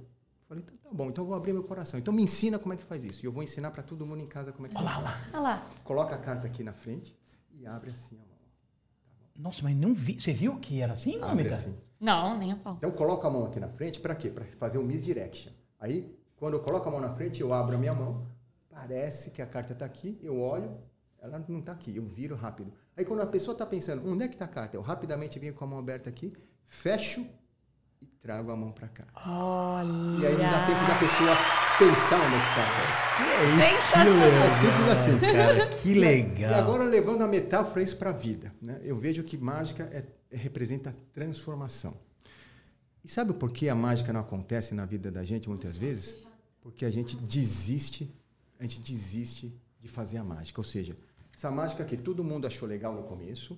[0.47, 1.99] falei: tá, tá bom, então eu vou abrir meu coração.
[1.99, 3.23] Então me ensina como é que faz isso.
[3.23, 4.97] E eu vou ensinar para todo mundo em casa como é que Olha faz.
[4.97, 5.67] Olha lá, olha lá.
[5.83, 7.15] Coloca a carta aqui na frente
[7.53, 8.36] e abre assim, ó.
[9.37, 10.19] Nossa, mas não vi.
[10.19, 11.75] Você viu que era assim, Abre assim.
[11.99, 12.75] Não, nem a pau.
[12.77, 14.29] Então coloca a mão aqui na frente, para quê?
[14.29, 15.51] Para fazer o misdirection.
[15.79, 18.25] Aí, quando eu coloco a mão na frente, eu abro a minha mão,
[18.69, 20.77] parece que a carta está aqui, eu olho,
[21.19, 22.71] ela não está aqui, eu viro rápido.
[22.95, 24.75] Aí quando a pessoa está pensando, onde é que está a carta?
[24.77, 27.27] Eu rapidamente venho com a mão aberta aqui, fecho
[28.21, 29.05] trago a mão para cá.
[29.25, 30.21] Olha!
[30.21, 31.35] E aí não dá tempo da pessoa
[31.77, 33.07] pensar onde é que está a coisa.
[33.17, 33.91] Que é isso?
[33.91, 35.19] Que legal, é simples assim.
[35.19, 36.51] Cara, que legal.
[36.51, 38.79] E agora levando a metáfora isso para a vida, né?
[38.83, 41.93] Eu vejo que mágica é, representa transformação.
[43.03, 46.27] E sabe por que a mágica não acontece na vida da gente muitas vezes?
[46.61, 48.13] Porque a gente desiste,
[48.59, 50.59] a gente desiste de fazer a mágica.
[50.59, 50.95] Ou seja,
[51.35, 53.57] essa mágica que todo mundo achou legal no começo,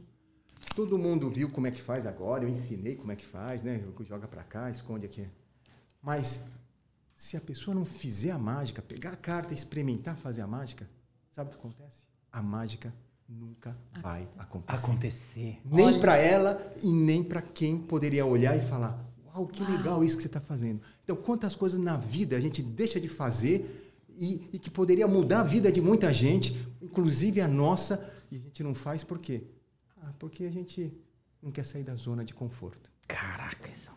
[0.80, 3.84] todo mundo viu como é que faz agora, eu ensinei como é que faz, né?
[4.08, 5.28] Joga para cá, esconde aqui.
[6.02, 6.40] Mas
[7.14, 10.88] se a pessoa não fizer a mágica, pegar a carta e experimentar fazer a mágica,
[11.34, 12.06] sabe o que acontece?
[12.32, 12.94] A mágica
[13.28, 14.86] nunca vai acontecer.
[14.86, 15.62] Acontecer.
[15.66, 20.16] Nem para ela e nem para quem poderia olhar e falar: Uau, que legal isso
[20.16, 20.80] que você está fazendo.
[21.04, 25.42] Então, quantas coisas na vida a gente deixa de fazer e, e, que poderia mudar
[25.42, 29.44] a vida de muita gente, inclusive a nossa, e a gente não faz por quê?
[30.02, 30.94] Ah, porque a gente
[31.42, 32.92] não quer sair da zona de conforto.
[33.08, 33.90] Caraca, isso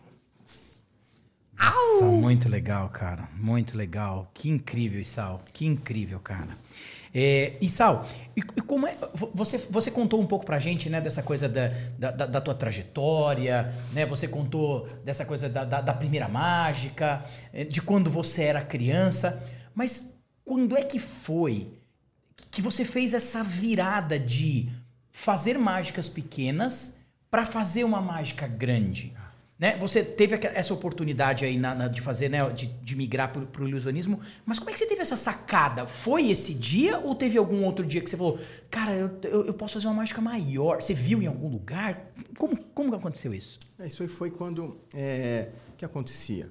[2.02, 3.28] nossa, muito legal, cara.
[3.36, 4.30] Muito legal.
[4.34, 5.42] Que incrível, Isal.
[5.52, 6.58] Que incrível, cara.
[7.14, 8.96] É, Isal, e, e como é,
[9.34, 13.72] você, você contou um pouco pra gente, né, dessa coisa da, da, da tua trajetória,
[13.92, 14.06] né?
[14.06, 19.42] Você contou dessa coisa da, da, da primeira mágica, é, de quando você era criança.
[19.74, 20.10] Mas
[20.44, 21.78] quando é que foi
[22.50, 24.70] que você fez essa virada de
[25.12, 26.96] fazer mágicas pequenas
[27.30, 29.14] para fazer uma mágica grande?
[29.62, 29.76] Né?
[29.76, 33.68] Você teve essa oportunidade aí na, na, de fazer, né, de, de migrar para o
[33.68, 35.86] ilusionismo, mas como é que você teve essa sacada?
[35.86, 39.54] Foi esse dia ou teve algum outro dia que você falou, cara, eu, eu, eu
[39.54, 40.82] posso fazer uma mágica maior?
[40.82, 42.12] Você viu em algum lugar?
[42.36, 43.56] Como, como aconteceu isso?
[43.78, 44.80] É, isso foi quando.
[44.92, 46.50] É, que acontecia?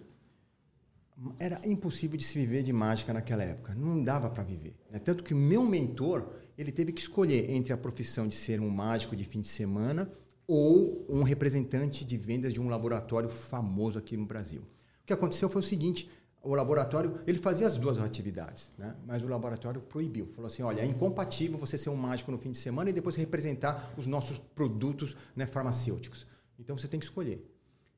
[1.38, 3.76] Era impossível de se viver de mágica naquela época.
[3.76, 4.74] Não dava para viver.
[4.90, 5.00] Né?
[5.00, 6.30] Tanto que meu mentor
[6.62, 10.10] ele teve que escolher entre a profissão de ser um mágico de fim de semana
[10.48, 14.62] ou um representante de vendas de um laboratório famoso aqui no Brasil.
[14.62, 16.10] O que aconteceu foi o seguinte:
[16.44, 18.96] o laboratório ele fazia as duas atividades, né?
[19.06, 20.28] mas o laboratório proibiu.
[20.28, 23.16] Falou assim: olha, é incompatível você ser um mágico no fim de semana e depois
[23.16, 26.28] representar os nossos produtos né, farmacêuticos.
[26.60, 27.44] Então você tem que escolher.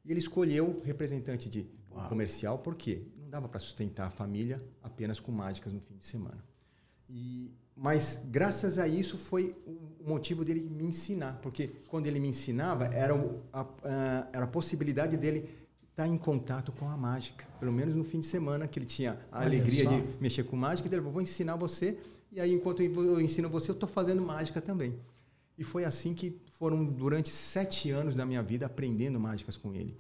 [0.06, 2.08] E ele escolheu representante de Uau.
[2.08, 3.08] comercial, por quê?
[3.18, 6.44] Não dava para sustentar a família apenas com mágicas no fim de semana.
[7.10, 12.28] E mas graças a isso foi o motivo dele me ensinar, porque quando ele me
[12.28, 13.14] ensinava era
[13.52, 15.50] a, era a possibilidade dele
[15.90, 19.20] estar em contato com a mágica, pelo menos no fim de semana que ele tinha
[19.32, 19.90] a Olha alegria só.
[19.90, 21.98] de mexer com mágica, ele falou, vou ensinar você
[22.32, 25.00] e aí enquanto eu ensino você eu estou fazendo mágica também.
[25.58, 29.96] E foi assim que foram durante sete anos da minha vida aprendendo mágicas com ele.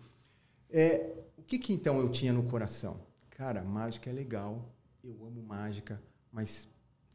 [0.70, 3.00] É, o que, que então eu tinha no coração?
[3.30, 4.68] Cara, mágica é legal,
[5.04, 6.68] eu amo mágica, mas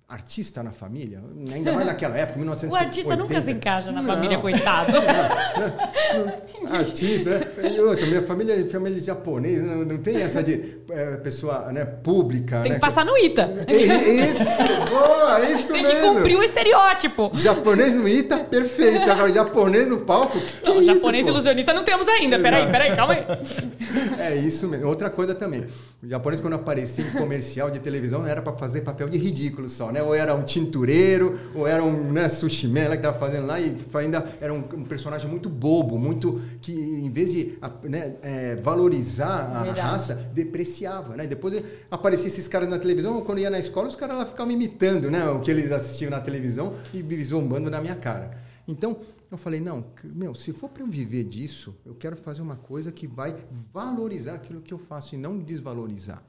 [0.08, 1.22] artista na família,
[1.54, 2.72] ainda mais naquela época, 1980.
[2.72, 4.94] O artista nunca se encaixa na não, família, coitado.
[4.94, 5.02] Não,
[6.64, 7.82] não, artista, né?
[7.82, 12.62] Outra, minha família é família japonesa, não, não tem essa de é, pessoa né, pública.
[12.62, 12.76] Tem né?
[12.76, 13.66] que passar no ITA.
[13.68, 16.00] Isso, boa, isso tem mesmo.
[16.00, 17.32] Tem que cumprir o estereótipo.
[17.34, 19.12] Japonês no ITA, perfeito.
[19.12, 22.40] Agora, japonês no palco, que não, é japonês isso, ilusionista não temos ainda.
[22.40, 23.26] Peraí, peraí, calma aí.
[24.20, 24.88] É isso mesmo.
[24.88, 25.66] Outra coisa também.
[26.02, 29.92] O japonês, quando aparecia em comercial de televisão, era para fazer papel de ridículo só,
[29.92, 29.97] né?
[30.02, 33.76] Ou era um tintureiro, ou era um né, sushi man que estava fazendo lá, e
[33.96, 39.52] ainda era um, um, personagem muito bobo, muito que, em vez de né, é, valorizar
[39.56, 39.80] a Verdade.
[39.80, 41.28] raça, depreciava, né?
[41.28, 45.10] Depois aparecia esses caras na televisão, quando ia na escola, os caras lá ficavam imitando,
[45.10, 45.28] né?
[45.30, 48.32] O que eles assistiam na televisão e zombando na minha cara.
[48.68, 48.98] Então,
[49.30, 52.92] eu falei, não, meu, se for para eu viver disso, eu quero fazer uma coisa
[52.92, 53.36] que vai
[53.74, 56.24] valorizar aquilo que eu faço e não desvalorizar.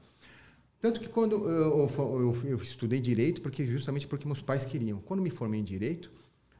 [0.81, 4.99] Tanto que quando eu, eu, eu, estudei direito, porque justamente porque meus pais queriam.
[4.99, 6.11] Quando me formei em direito,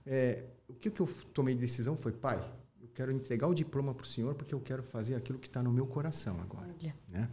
[0.06, 2.40] é, o que, que eu tomei de decisão foi, pai,
[2.82, 5.64] eu quero entregar o diploma para o senhor porque eu quero fazer aquilo que está
[5.64, 6.68] no meu coração agora.
[7.08, 7.30] Né?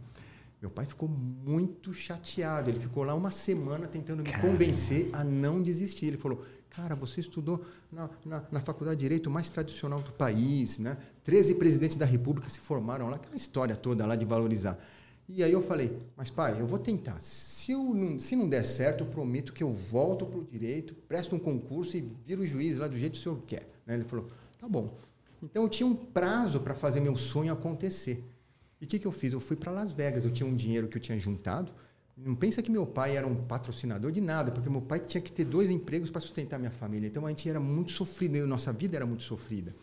[0.61, 2.69] Meu pai ficou muito chateado.
[2.69, 4.47] Ele ficou lá uma semana tentando me Caramba.
[4.47, 6.07] convencer a não desistir.
[6.07, 10.79] Ele falou: Cara, você estudou na, na, na, faculdade de Direito mais tradicional do país,
[10.79, 10.97] né?
[11.23, 14.79] 13 presidentes da República se formaram lá, aquela história toda lá de valorizar.
[15.29, 17.19] E aí eu falei, mas pai, eu vou tentar.
[17.19, 20.95] Se, eu não, se não der certo, eu prometo que eu volto para o direito,
[21.07, 23.67] presto um concurso e viro juiz lá do jeito que o senhor quer.
[23.85, 23.95] Né?
[23.95, 24.95] Ele falou, tá bom.
[25.43, 28.23] Então eu tinha um prazo para fazer meu sonho acontecer.
[28.79, 29.33] E o que, que eu fiz?
[29.33, 31.71] Eu fui para Las Vegas, eu tinha um dinheiro que eu tinha juntado,
[32.17, 35.31] não pensa que meu pai era um patrocinador de nada, porque meu pai tinha que
[35.31, 37.07] ter dois empregos para sustentar minha família.
[37.07, 39.75] Então a gente era muito sofrido, nossa vida era muito sofrida.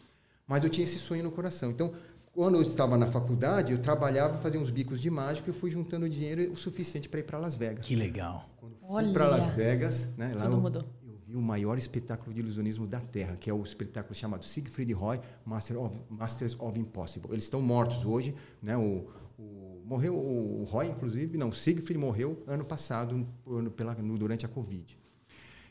[0.46, 1.70] Mas eu tinha esse sonho no coração.
[1.70, 1.94] Então,
[2.34, 5.70] quando eu estava na faculdade, eu trabalhava, fazia uns bicos de mágico e eu fui
[5.70, 7.86] juntando dinheiro o suficiente para ir para Las Vegas.
[7.86, 8.50] Que legal.
[8.56, 10.82] Quando fui para Las Vegas, né, lá eu, mudou.
[11.06, 14.92] eu vi o maior espetáculo de ilusionismo da Terra, que é o espetáculo chamado Siegfried
[14.92, 17.30] Roy, Master of, Masters of Impossible.
[17.30, 18.76] Eles estão mortos hoje, né?
[18.76, 19.06] O,
[19.38, 24.48] o, morreu o Roy, inclusive, não, Siegfried morreu ano passado no, pela, no, durante a
[24.48, 24.98] Covid.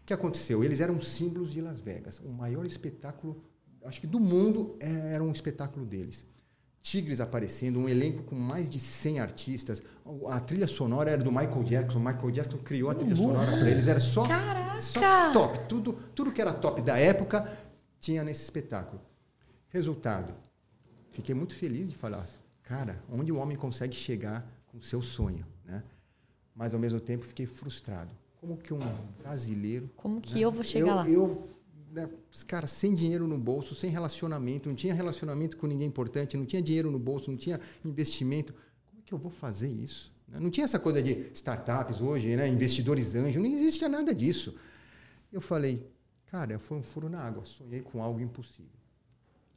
[0.02, 0.64] O que aconteceu?
[0.64, 2.20] Eles eram símbolos de Las Vegas.
[2.20, 3.44] O maior espetáculo,
[3.84, 6.26] acho que do mundo, é, era um espetáculo deles.
[6.84, 9.82] Tigres aparecendo, um elenco com mais de 100 artistas.
[10.30, 11.98] A trilha sonora era do Michael Jackson.
[11.98, 13.88] O Michael Jackson criou a trilha sonora para eles.
[13.88, 14.26] Era só,
[14.78, 15.60] só top.
[15.70, 17.50] Tudo, tudo que era top da época
[18.02, 19.02] tinha nesse espetáculo.
[19.70, 20.36] Resultado.
[21.10, 22.28] Fiquei muito feliz de falar
[22.64, 25.84] cara, onde o homem consegue chegar com o seu sonho, né?
[26.54, 28.12] Mas ao mesmo tempo fiquei frustrado.
[28.42, 28.80] Como que um
[29.20, 30.42] brasileiro, como que né?
[30.42, 31.10] eu vou chegar eu, lá?
[31.10, 31.50] Eu,
[31.94, 32.10] né,
[32.48, 36.62] cara, sem dinheiro no bolso, sem relacionamento, não tinha relacionamento com ninguém importante, não tinha
[36.62, 38.52] dinheiro no bolso, não tinha investimento.
[38.88, 40.12] Como é que eu vou fazer isso?
[40.28, 40.38] Né?
[40.42, 42.48] Não tinha essa coisa de startups hoje, né?
[42.48, 44.56] investidores anjos, não existia nada disso.
[45.32, 45.88] Eu falei,
[46.26, 48.72] cara, foi um furo na água, sonhei com algo impossível.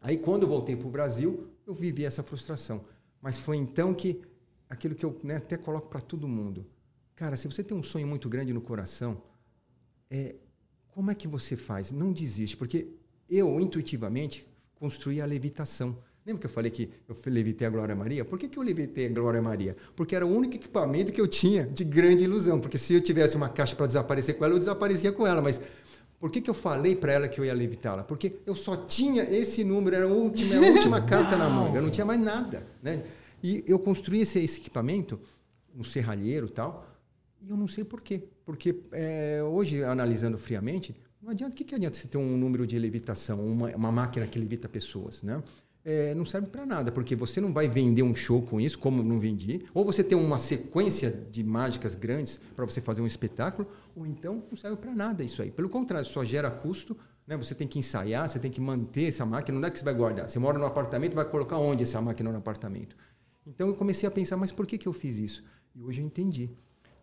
[0.01, 2.85] Aí, quando voltei para o Brasil, eu vivi essa frustração.
[3.20, 4.20] Mas foi então que
[4.68, 6.66] aquilo que eu né, até coloco para todo mundo.
[7.14, 9.22] Cara, se você tem um sonho muito grande no coração,
[10.11, 10.37] é,
[10.96, 11.92] como é que você faz?
[11.92, 12.87] Não desiste, porque
[13.28, 15.94] eu, intuitivamente, construí a levitação.
[16.24, 18.24] Lembra que eu falei que eu levitei a Glória Maria?
[18.24, 19.76] Por que, que eu levitei a Glória Maria?
[19.94, 22.59] Porque era o único equipamento que eu tinha de grande ilusão.
[22.59, 25.42] Porque se eu tivesse uma caixa para desaparecer com ela, eu desaparecia com ela.
[25.42, 25.61] Mas
[26.18, 28.02] por que, que eu falei para ela que eu ia levitá-la?
[28.02, 31.82] Porque eu só tinha esse número, era a última, a última carta na manga, eu
[31.82, 32.66] não tinha mais nada.
[32.82, 33.04] Né?
[33.42, 35.20] E eu construí esse, esse equipamento
[35.74, 36.86] no serralheiro e tal,
[37.46, 38.24] e eu não sei por quê.
[38.44, 41.54] Porque é, hoje, analisando friamente, não adianta.
[41.54, 44.68] O que, que adianta você ter um número de levitação, uma, uma máquina que levita
[44.68, 45.42] pessoas, né?
[45.85, 49.04] É, não serve para nada, porque você não vai vender um show com isso, como
[49.04, 53.70] não vendi, ou você tem uma sequência de mágicas grandes para você fazer um espetáculo,
[53.94, 55.52] ou então não serve para nada isso aí.
[55.52, 57.37] Pelo contrário, só gera custo, né?
[57.37, 59.94] Você tem que ensaiar, você tem que manter essa máquina, não é que você vai
[59.94, 60.28] guardar.
[60.28, 62.96] Você mora no apartamento, vai colocar onde essa máquina no apartamento?
[63.46, 65.44] Então eu comecei a pensar, mas por que, que eu fiz isso?
[65.72, 66.50] E hoje eu entendi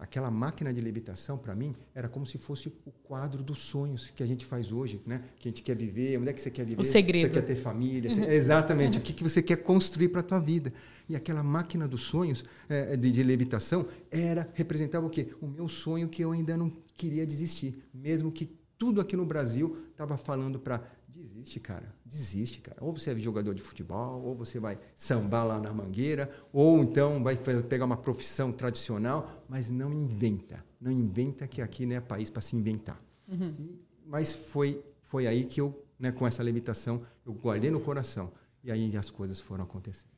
[0.03, 4.21] aquela máquina de levitação, para mim, era como se fosse o quadro dos sonhos que
[4.21, 5.23] a gente faz hoje, né?
[5.39, 6.81] Que a gente quer viver, onde é que você quer viver?
[6.81, 7.21] O segredo.
[7.21, 8.11] Você quer ter família?
[8.11, 8.23] Uhum.
[8.29, 8.97] exatamente.
[8.97, 10.73] o que, que você quer construir para a tua vida?
[11.07, 15.33] E aquela máquina dos sonhos é, de, de, levitação era representava o quê?
[15.41, 18.45] O meu sonho que eu ainda não queria desistir, mesmo que
[18.77, 20.83] tudo aqui no Brasil estava falando para
[21.23, 21.95] Desiste, cara.
[22.05, 22.77] Desiste, cara.
[22.81, 27.23] Ou você é jogador de futebol, ou você vai sambar lá na mangueira, ou então
[27.23, 30.63] vai pegar uma profissão tradicional, mas não inventa.
[30.81, 33.01] Não inventa que aqui não é país para se inventar.
[33.25, 33.55] Uhum.
[33.57, 38.29] E, mas foi, foi aí que eu, né, com essa limitação, eu guardei no coração.
[38.62, 40.12] E aí as coisas foram acontecendo.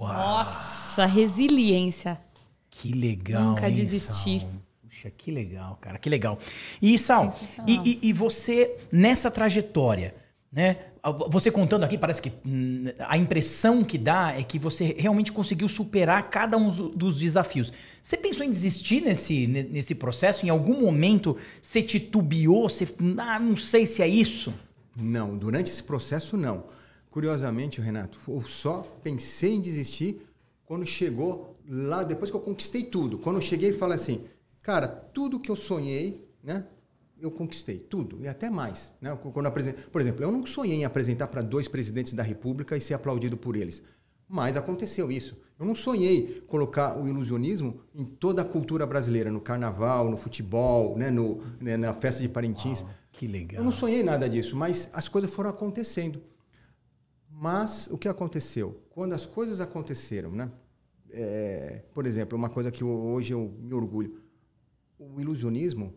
[0.00, 0.12] Uau.
[0.12, 2.20] Nossa, resiliência.
[2.68, 3.50] Que legal.
[3.50, 4.40] Nunca hein, desistir.
[4.40, 4.50] Sal.
[4.82, 6.40] Puxa, que legal, cara, que legal.
[6.82, 10.14] E Sal, e, e, e, você, nessa trajetória,
[10.52, 10.78] né?
[11.28, 15.68] Você contando aqui, parece que hum, a impressão que dá é que você realmente conseguiu
[15.68, 17.72] superar cada um dos desafios.
[18.02, 20.44] Você pensou em desistir nesse, nesse processo?
[20.44, 22.68] Em algum momento você titubeou?
[22.68, 24.52] Você, ah, não sei se é isso?
[24.96, 26.64] Não, durante esse processo não.
[27.10, 30.20] Curiosamente, Renato, eu só pensei em desistir
[30.64, 33.18] quando chegou lá, depois que eu conquistei tudo.
[33.18, 34.24] Quando eu cheguei e falei assim,
[34.62, 36.64] cara, tudo que eu sonhei, né?
[37.20, 38.92] Eu conquistei tudo e até mais.
[39.00, 39.16] Né?
[39.32, 39.76] Quando apresent...
[39.92, 43.36] Por exemplo, eu não sonhei em apresentar para dois presidentes da República e ser aplaudido
[43.36, 43.82] por eles.
[44.28, 45.36] Mas aconteceu isso.
[45.58, 50.96] Eu não sonhei colocar o ilusionismo em toda a cultura brasileira, no carnaval, no futebol,
[50.96, 51.10] né?
[51.10, 51.76] No, né?
[51.76, 52.80] na festa de Parintins.
[52.80, 53.60] Uau, que legal.
[53.60, 56.22] Eu não sonhei nada disso, mas as coisas foram acontecendo.
[57.28, 58.80] Mas o que aconteceu?
[58.90, 60.50] Quando as coisas aconteceram, né?
[61.12, 64.20] É, por exemplo, uma coisa que hoje eu me orgulho.
[64.96, 65.92] O ilusionismo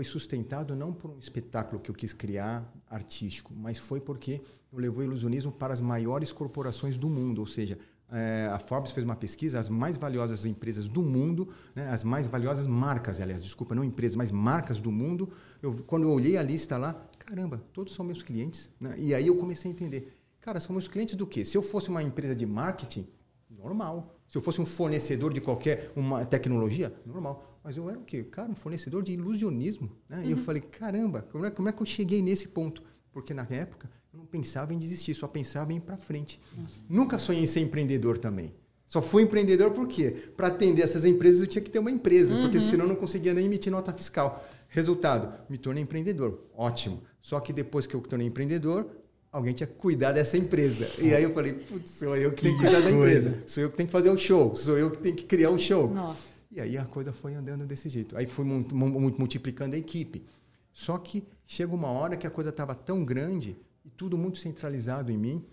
[0.00, 4.40] foi sustentado não por um espetáculo que eu quis criar artístico, mas foi porque
[4.72, 7.78] eu levou o ilusionismo para as maiores corporações do mundo, ou seja,
[8.10, 12.26] é, a Forbes fez uma pesquisa, as mais valiosas empresas do mundo, né, as mais
[12.26, 15.30] valiosas marcas, aliás, desculpa, não empresas, mas marcas do mundo.
[15.60, 18.70] Eu, quando eu olhei a lista lá, caramba, todos são meus clientes.
[18.80, 18.94] Né?
[18.96, 21.44] E aí eu comecei a entender, cara, são meus clientes do quê?
[21.44, 23.06] Se eu fosse uma empresa de marketing,
[23.50, 24.16] normal.
[24.28, 27.49] Se eu fosse um fornecedor de qualquer uma tecnologia, normal.
[27.62, 28.24] Mas eu era o quê?
[28.24, 29.90] Cara, um fornecedor de ilusionismo.
[30.08, 30.18] Né?
[30.18, 30.24] Uhum.
[30.24, 30.42] E eu uhum.
[30.42, 32.82] falei, caramba, como é, como é que eu cheguei nesse ponto?
[33.12, 36.40] Porque na época eu não pensava em desistir, só pensava em ir para frente.
[36.56, 36.80] Nossa.
[36.88, 38.52] Nunca sonhei em ser empreendedor também.
[38.86, 40.32] Só fui empreendedor por quê?
[40.36, 42.42] Para atender essas empresas eu tinha que ter uma empresa, uhum.
[42.42, 44.44] porque senão eu não conseguia nem emitir nota fiscal.
[44.68, 46.40] Resultado, me tornei empreendedor.
[46.56, 47.02] Ótimo.
[47.22, 48.86] Só que depois que eu tornei empreendedor,
[49.30, 50.88] alguém tinha que cuidar dessa empresa.
[51.00, 53.38] E aí eu falei, putz, sou eu que tenho que cuidar da empresa.
[53.46, 54.56] Sou eu que tenho que fazer o um show.
[54.56, 55.88] Sou eu que tenho que criar o um show.
[55.88, 56.29] Nossa.
[56.50, 58.16] E aí a coisa foi andando desse jeito.
[58.16, 60.24] Aí fui multiplicando a equipe.
[60.72, 65.10] Só que chega uma hora que a coisa estava tão grande e tudo muito centralizado
[65.10, 65.44] em mim,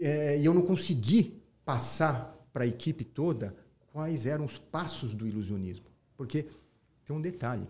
[0.00, 3.56] é, e eu não consegui passar para a equipe toda
[3.92, 5.86] quais eram os passos do ilusionismo.
[6.16, 6.46] Porque
[7.04, 7.66] tem um detalhe: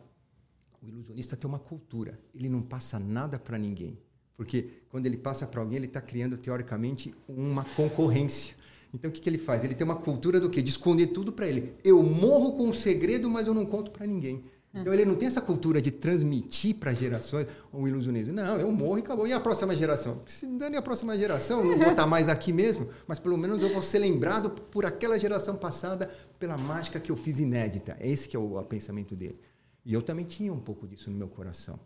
[0.83, 3.99] o ilusionista tem uma cultura, ele não passa nada para ninguém.
[4.37, 8.55] Porque quando ele passa para alguém, ele está criando, teoricamente, uma concorrência.
[8.96, 9.62] Então, o que, que ele faz?
[9.62, 10.62] Ele tem uma cultura do quê?
[10.62, 11.74] De esconder tudo para ele.
[11.85, 14.42] Eu morro com o um segredo, mas eu não conto para ninguém.
[14.72, 18.32] Então, ele não tem essa cultura de transmitir para gerações o ilusionismo.
[18.32, 19.26] Não, eu morro e acabou.
[19.26, 20.22] E a próxima geração?
[20.26, 23.70] Se dane a próxima geração, não vou estar mais aqui mesmo, mas pelo menos eu
[23.70, 27.98] vou ser lembrado por aquela geração passada pela mágica que eu fiz inédita.
[28.00, 29.38] Esse que é o, o pensamento dele.
[29.85, 31.78] E eu também tinha um pouco disso no meu coração.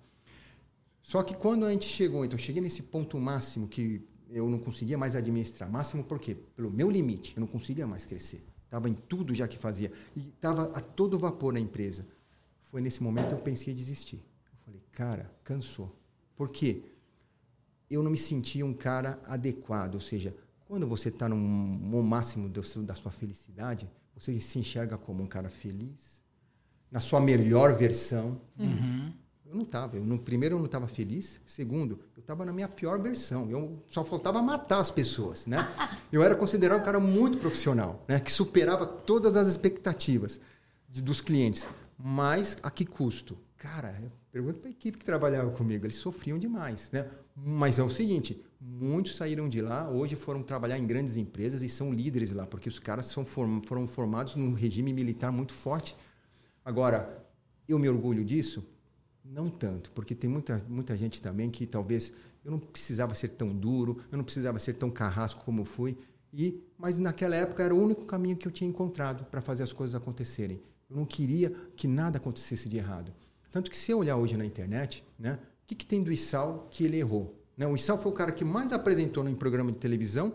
[1.03, 4.01] Só que quando a gente chegou, então, eu cheguei nesse ponto máximo que
[4.33, 5.71] eu não conseguia mais administrar.
[5.71, 6.37] Máximo por quê?
[6.57, 8.45] Pelo meu limite, eu não conseguia mais crescer.
[8.65, 9.93] Estava em tudo já que fazia.
[10.15, 12.07] E estava a todo vapor na empresa.
[12.63, 14.17] Foi nesse momento que eu pensei em desistir.
[14.17, 15.95] Eu falei, cara, cansou.
[16.37, 16.85] Por quê?
[17.91, 19.95] Eu não me sentia um cara adequado.
[19.95, 21.37] Ou seja, quando você está no,
[22.03, 26.23] máximo da sua felicidade, você se enxerga como um cara feliz,
[26.91, 28.41] na sua melhor versão.
[28.57, 29.13] Uhum.
[29.51, 29.99] Eu não estava.
[29.99, 31.41] No primeiro, eu não estava feliz.
[31.45, 33.51] Segundo, eu estava na minha pior versão.
[33.51, 35.69] Eu só faltava matar as pessoas, né?
[36.13, 38.21] Eu era considerado um cara muito profissional, né?
[38.21, 40.41] Que superava todas as expectativas
[40.89, 41.67] de, dos clientes.
[41.99, 43.37] Mas a que custo?
[43.57, 45.85] Cara, eu pergunto para a equipe que trabalhava comigo.
[45.85, 47.09] Eles sofriam demais, né?
[47.37, 51.69] Mas é o seguinte, Muitos saíram de lá, hoje foram trabalhar em grandes empresas e
[51.69, 55.97] são líderes lá, porque os caras form foram formados num regime militar muito forte.
[56.63, 57.25] Agora,
[57.67, 58.63] eu me orgulho disso?
[59.25, 62.13] Não tanto, porque tem muita, muita gente também que talvez
[62.45, 65.97] eu não precisava ser tão duro, eu não precisava ser tão carrasco como fui.
[66.33, 69.73] E, mas naquela época era o único caminho que eu tinha encontrado para fazer as
[69.73, 70.61] coisas acontecerem.
[70.89, 73.13] Eu não queria que nada acontecesse de errado.
[73.51, 76.69] Tanto que se eu olhar hoje na internet, né, o que, que tem do Issal
[76.71, 77.35] que ele errou?
[77.57, 77.67] Né?
[77.67, 80.33] O Issal foi o cara que mais apresentou em programa de televisão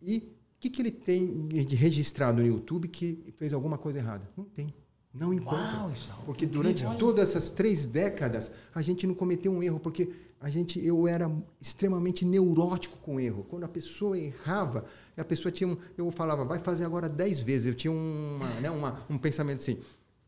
[0.00, 0.18] e
[0.56, 4.28] o que, que ele tem registrado no YouTube que fez alguma coisa errada?
[4.36, 4.72] Não tem.
[5.14, 5.78] Não encontra.
[5.78, 5.92] Uau,
[6.26, 10.84] porque durante todas essas três décadas a gente não cometeu um erro, porque a gente,
[10.84, 13.46] eu era extremamente neurótico com erro.
[13.48, 14.84] Quando a pessoa errava,
[15.16, 17.68] a pessoa tinha um, eu falava, vai fazer agora dez vezes.
[17.68, 19.78] Eu tinha uma, né, uma, um pensamento assim,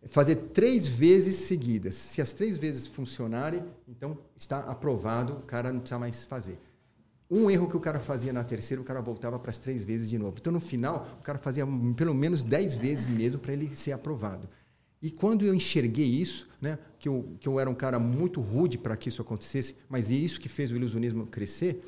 [0.06, 1.96] fazer três vezes seguidas.
[1.96, 6.58] Se as três vezes funcionarem, então está aprovado, o cara não precisa mais fazer.
[7.28, 10.08] Um erro que o cara fazia na terceira, o cara voltava para as três vezes
[10.08, 10.36] de novo.
[10.40, 14.48] Então, no final, o cara fazia pelo menos dez vezes mesmo para ele ser aprovado.
[15.06, 18.76] E quando eu enxerguei isso, né, que, eu, que eu era um cara muito rude
[18.76, 21.80] para que isso acontecesse, mas é isso que fez o ilusionismo crescer,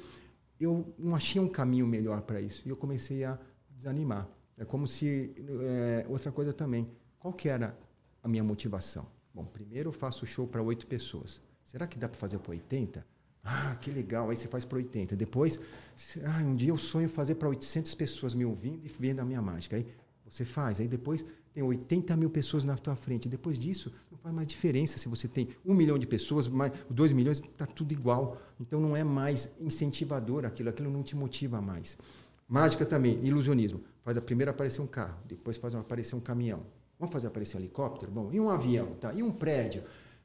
[0.61, 2.63] eu não achei um caminho melhor para isso.
[2.65, 3.37] E eu comecei a
[3.77, 4.29] desanimar.
[4.57, 5.35] É como se.
[5.63, 6.89] É, outra coisa também.
[7.19, 7.77] Qual que era
[8.23, 9.05] a minha motivação?
[9.35, 11.41] Bom, primeiro eu faço show para oito pessoas.
[11.65, 13.05] Será que dá para fazer para 80?
[13.43, 14.31] Ah, que legal.
[14.31, 15.17] Aí você faz para 80.
[15.17, 15.59] Depois,
[16.25, 19.43] ah, um dia eu sonho fazer para 800 pessoas me ouvindo e vendo a minha
[19.43, 19.75] mágica.
[19.75, 19.89] Aí
[20.25, 20.79] você faz.
[20.79, 23.29] Aí depois tem 80 mil pessoas na tua frente.
[23.29, 27.13] Depois disso, não faz mais diferença se você tem um milhão de pessoas, mais dois
[27.13, 28.41] milhões, está tudo igual.
[28.61, 31.97] Então não é mais incentivador aquilo, aquilo não te motiva mais.
[32.49, 33.81] Mágica também, ilusionismo.
[34.03, 36.63] Faz a primeira aparecer um carro, depois faz aparecer um caminhão.
[36.99, 38.11] Vamos fazer aparecer um helicóptero?
[38.11, 39.13] Bom, e um avião, tá?
[39.13, 39.85] E um prédio.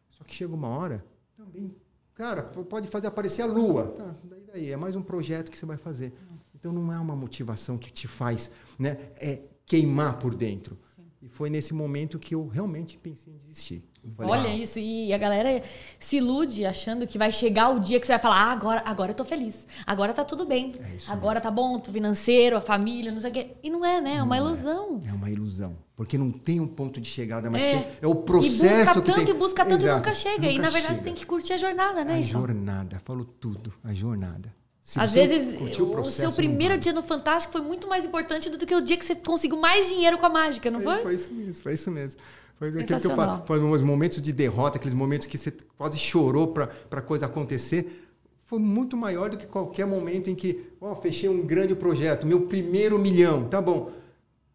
[0.10, 1.06] Só que chega uma hora,
[1.38, 1.76] também,
[2.16, 3.88] cara, pode fazer aparecer a lua.
[3.88, 6.14] Tá, daí, daí, é mais um projeto que você vai fazer.
[6.56, 9.12] Então não é uma motivação que te faz, né?
[9.18, 10.78] É queimar por dentro.
[11.24, 13.82] E foi nesse momento que eu realmente pensei em desistir.
[14.18, 15.64] Falei, Olha ah, isso, e a galera
[15.98, 19.12] se ilude achando que vai chegar o dia que você vai falar: ah, agora, agora
[19.12, 21.44] eu tô feliz, agora tá tudo bem, é agora mesmo.
[21.44, 23.52] tá bom, o financeiro, a família, não sei o quê.
[23.64, 24.16] E não é, né?
[24.16, 24.50] É uma não é.
[24.50, 25.02] ilusão.
[25.06, 25.10] É.
[25.10, 25.14] é.
[25.14, 25.78] uma ilusão.
[25.96, 28.66] Porque não tem um ponto de chegada, mas é, tem, é o processo.
[28.66, 29.30] E busca tanto tem...
[29.30, 30.36] e busca tanto Exato, e nunca chega.
[30.36, 30.96] Nunca e na verdade chega.
[30.96, 32.18] você tem que curtir a jornada, né?
[32.18, 34.54] A jornada, falou tudo, a jornada.
[34.84, 38.66] Se Às vezes, o, o seu primeiro dia no Fantástico foi muito mais importante do
[38.66, 41.02] que o dia que você conseguiu mais dinheiro com a mágica, não foi?
[41.02, 42.20] Foi isso mesmo, foi isso mesmo.
[42.60, 46.70] Foi aquilo que eu falo, momentos de derrota, aqueles momentos que você quase chorou para
[46.92, 48.10] a coisa acontecer.
[48.44, 52.28] Foi muito maior do que qualquer momento em que, ó, oh, fechei um grande projeto,
[52.28, 53.90] meu primeiro milhão, tá bom.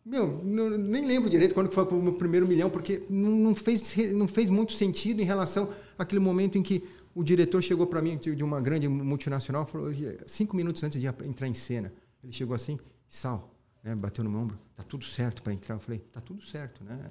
[0.04, 3.96] Meu, não, nem lembro direito quando foi o meu primeiro milhão, porque não, não, fez,
[4.12, 6.84] não fez muito sentido em relação àquele momento em que
[7.18, 9.90] o diretor chegou para mim de uma grande multinacional, falou
[10.28, 12.78] cinco minutos antes de entrar em cena, ele chegou assim,
[13.08, 13.52] Sal,
[13.82, 15.74] né, bateu no meu ombro, tá tudo certo para entrar.
[15.74, 17.10] Eu falei, tá tudo certo, né?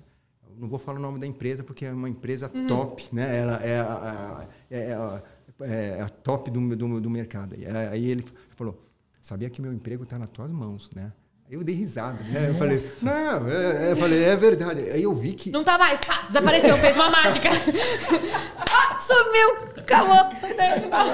[0.50, 2.68] Eu não vou falar o nome da empresa porque é uma empresa uhum.
[2.68, 3.38] top, né?
[3.38, 5.24] Ela é a, é a,
[5.66, 7.58] é a top do, do, do mercado.
[7.92, 8.24] Aí ele
[8.56, 8.82] falou,
[9.22, 11.12] sabia que meu emprego está nas tuas mãos, né?
[11.50, 12.50] Eu dei risada, né?
[12.50, 14.82] Eu falei, não, é, é, eu falei, é verdade.
[14.90, 15.50] Aí eu vi que.
[15.50, 17.48] Não tá mais, pá, desapareceu, fez uma mágica.
[18.70, 20.30] ah, sumiu, acabou.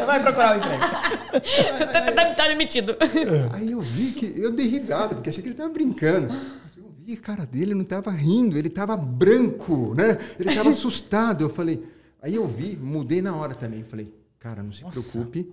[0.08, 0.82] Vai procurar o emprego.
[1.92, 2.98] tá, tá, tá demitido.
[3.52, 4.34] Aí eu vi que.
[4.42, 6.34] Eu dei risada, porque achei que ele tava brincando.
[6.76, 10.18] Eu vi a cara dele, não tava rindo, ele tava branco, né?
[10.40, 11.44] Ele tava assustado.
[11.44, 11.84] Eu falei.
[12.24, 13.84] Aí eu vi, mudei na hora também.
[13.84, 15.00] Falei, cara, não se Nossa.
[15.00, 15.48] preocupe.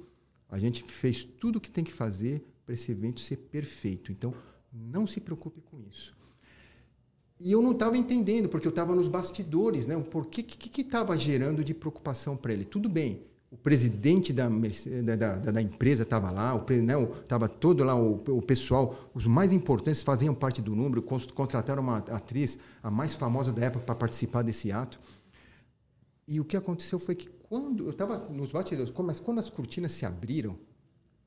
[0.49, 4.11] A gente fez tudo o que tem que fazer para esse evento ser perfeito.
[4.11, 4.33] Então
[4.73, 6.17] não se preocupe com isso.
[7.39, 9.97] E eu não estava entendendo, porque eu estava nos bastidores, né?
[9.97, 12.67] O porquê que estava gerando de preocupação para ele.
[12.67, 16.55] Tudo bem, o presidente da, da, da, da empresa estava lá,
[17.23, 21.83] estava né, todo lá, o, o, pessoal, os mais importantes faziam parte do número, contrataram
[21.83, 25.01] uma atriz, a mais famosa da época, para participar desse ato.
[26.29, 29.91] E o que aconteceu foi que quando eu estava nos bastidores, mas quando as cortinas
[29.91, 30.57] se abriram,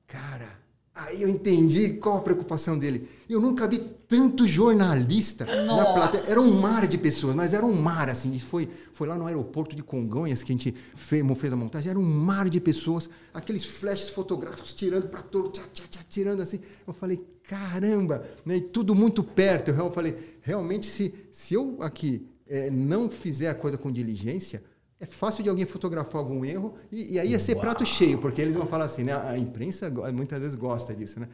[0.08, 0.63] cara,
[0.96, 3.10] Aí eu entendi qual a preocupação dele.
[3.28, 5.76] Eu nunca vi tanto jornalista Nossa.
[5.76, 6.24] na plateia.
[6.28, 8.38] Era um mar de pessoas, mas era um mar, assim.
[8.38, 11.90] Foi, foi lá no aeroporto de Congonhas que a gente fez, fez a montagem.
[11.90, 16.42] Era um mar de pessoas, aqueles flashes fotográficos tirando para todo, tchá, tchá, tchá, tirando
[16.42, 16.60] assim.
[16.86, 18.24] Eu falei, caramba!
[18.46, 18.58] Né?
[18.58, 19.72] E tudo muito perto.
[19.72, 24.62] Eu falei, realmente, se, se eu aqui é, não fizer a coisa com diligência,
[25.04, 27.62] é fácil de alguém fotografar algum erro e, e aí ia ser Uau.
[27.62, 29.14] prato cheio, porque eles vão falar assim, né?
[29.14, 31.28] A imprensa muitas vezes gosta disso, né?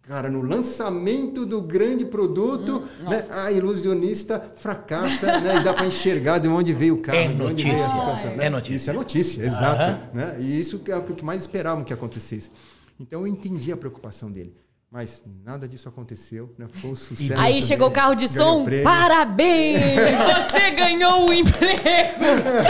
[0.00, 5.86] Cara, no lançamento do grande produto, hum, né, a ilusionista fracassa, né, e dá para
[5.86, 8.36] enxergar de onde veio o carro, é de onde veio a situação.
[8.36, 8.46] Né?
[8.46, 8.76] É notícia.
[8.76, 10.16] Isso é notícia, exato.
[10.16, 10.36] Né?
[10.40, 12.50] E isso é o que mais esperavam que acontecesse.
[12.98, 14.56] Então eu entendi a preocupação dele.
[14.90, 16.66] Mas nada disso aconteceu, né?
[16.68, 17.40] Foi um sucesso.
[17.40, 19.80] Aí chegou o carro de som, parabéns!
[20.50, 22.18] Você ganhou um emprego!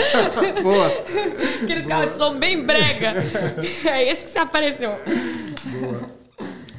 [0.63, 0.87] Boa!
[1.63, 3.15] Aqueles carros de som bem brega.
[3.87, 4.91] É esse que você apareceu.
[5.81, 6.11] Boa.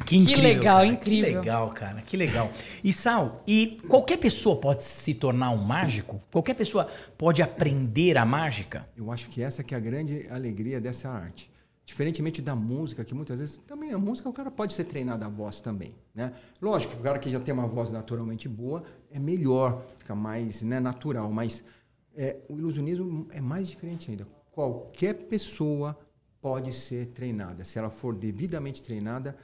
[0.05, 0.87] Que, incrível, que legal, cara.
[0.87, 1.29] incrível.
[1.31, 2.01] Que legal, cara.
[2.01, 2.51] Que legal.
[2.83, 6.21] E Sal, e qualquer pessoa pode se tornar um mágico?
[6.31, 6.87] Qualquer pessoa
[7.17, 8.87] pode aprender a mágica?
[8.95, 11.50] Eu acho que essa que é a grande alegria dessa arte.
[11.91, 15.27] Diferentemente da música, que muitas vezes também a música o cara pode ser treinado a
[15.27, 16.33] voz também, né?
[16.61, 20.61] Lógico que o cara que já tem uma voz naturalmente boa é melhor, fica mais
[20.61, 21.65] né, natural, mas
[22.15, 24.25] é, o ilusionismo é mais diferente ainda.
[24.53, 25.99] Qualquer pessoa
[26.39, 29.35] pode ser treinada, se ela for devidamente treinada,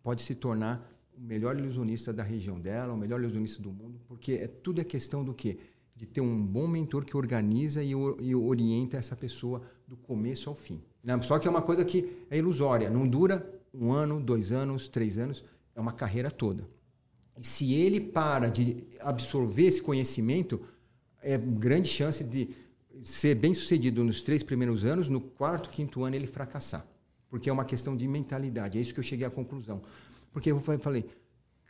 [0.00, 4.34] pode se tornar o melhor ilusionista da região dela, o melhor ilusionista do mundo, porque
[4.34, 5.58] é, tudo é questão do quê?
[5.96, 10.54] De ter um bom mentor que organiza e, e orienta essa pessoa do começo ao
[10.54, 10.80] fim.
[11.04, 11.20] Né?
[11.22, 15.18] Só que é uma coisa que é ilusória, não dura um ano, dois anos, três
[15.18, 15.44] anos,
[15.74, 16.66] é uma carreira toda.
[17.38, 20.60] E se ele para de absorver esse conhecimento,
[21.22, 22.48] é grande chance de
[23.02, 26.86] ser bem sucedido nos três primeiros anos, no quarto, quinto ano ele fracassar
[27.34, 28.78] porque é uma questão de mentalidade.
[28.78, 29.82] É isso que eu cheguei à conclusão.
[30.32, 31.04] Porque eu falei,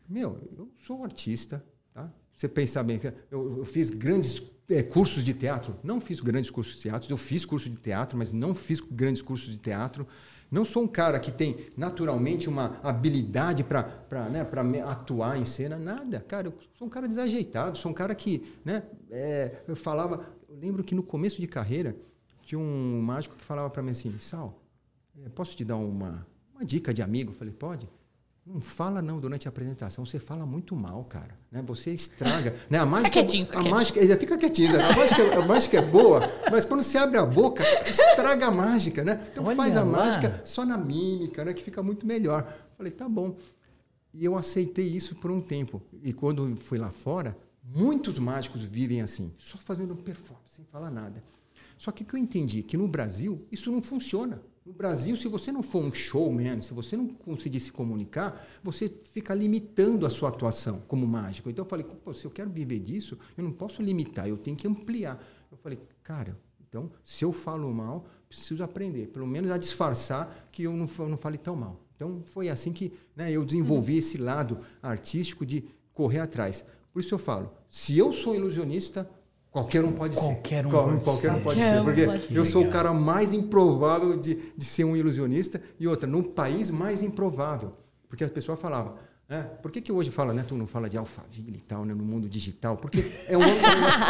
[0.06, 1.64] meu, eu sou artista,
[1.94, 2.12] tá?
[2.36, 6.76] Você pensar bem, eu, eu fiz grandes é, cursos de teatro, não fiz grandes cursos
[6.76, 10.06] de teatro, eu fiz curso de teatro, mas não fiz grandes cursos de teatro.
[10.50, 14.46] Não sou um cara que tem naturalmente uma habilidade para né,
[14.86, 16.20] atuar em cena, nada.
[16.20, 20.56] Cara, eu sou um cara desajeitado, sou um cara que, né, é, eu falava, eu
[20.56, 21.96] lembro que no começo de carreira
[22.42, 24.62] tinha um mágico que falava para mim assim, Sal,
[25.24, 27.32] é, posso te dar uma, uma dica de amigo?
[27.32, 27.88] Eu falei, pode.
[28.46, 31.34] Não fala não durante a apresentação, você fala muito mal, cara.
[31.50, 31.62] Né?
[31.66, 32.54] Você estraga.
[32.68, 32.76] Né?
[32.78, 33.74] A mágica, fica quietinho, fica a quietinho.
[33.74, 34.80] Mágica, fica quietinho.
[34.80, 36.20] A mágica, a mágica é boa,
[36.50, 39.26] mas quando você abre a boca, estraga a mágica, né?
[39.32, 39.86] Então Olha faz a lá.
[39.86, 41.54] mágica só na mímica, né?
[41.54, 42.46] Que fica muito melhor.
[42.76, 43.34] Falei, tá bom.
[44.12, 45.80] E eu aceitei isso por um tempo.
[46.02, 51.24] E quando fui lá fora, muitos mágicos vivem assim, só fazendo performance, sem falar nada.
[51.78, 52.62] Só que o que eu entendi?
[52.62, 54.42] Que no Brasil isso não funciona.
[54.64, 58.90] No Brasil, se você não for um showman, se você não conseguir se comunicar, você
[59.12, 61.50] fica limitando a sua atuação como mágico.
[61.50, 61.84] Então eu falei,
[62.14, 65.22] se eu quero viver disso, eu não posso limitar, eu tenho que ampliar.
[65.52, 66.34] Eu falei, cara,
[66.66, 71.08] então se eu falo mal, preciso aprender, pelo menos a disfarçar que eu não, eu
[71.10, 71.78] não fale tão mal.
[71.94, 75.62] Então foi assim que né, eu desenvolvi esse lado artístico de
[75.92, 76.64] correr atrás.
[76.90, 79.08] Por isso eu falo, se eu sou ilusionista,
[79.54, 80.66] Qualquer um pode qualquer ser.
[80.66, 81.84] Um qualquer, qualquer um pode ser.
[81.84, 85.62] Porque eu sou o cara mais improvável de, de ser um ilusionista.
[85.78, 87.72] E outra, num país mais improvável.
[88.08, 88.96] Porque a pessoa falava,
[89.26, 90.44] é, por que, que hoje fala, né?
[90.46, 91.94] Tu não fala de Alphaville e tal, né?
[91.94, 92.76] No mundo digital?
[92.76, 93.42] Porque é um,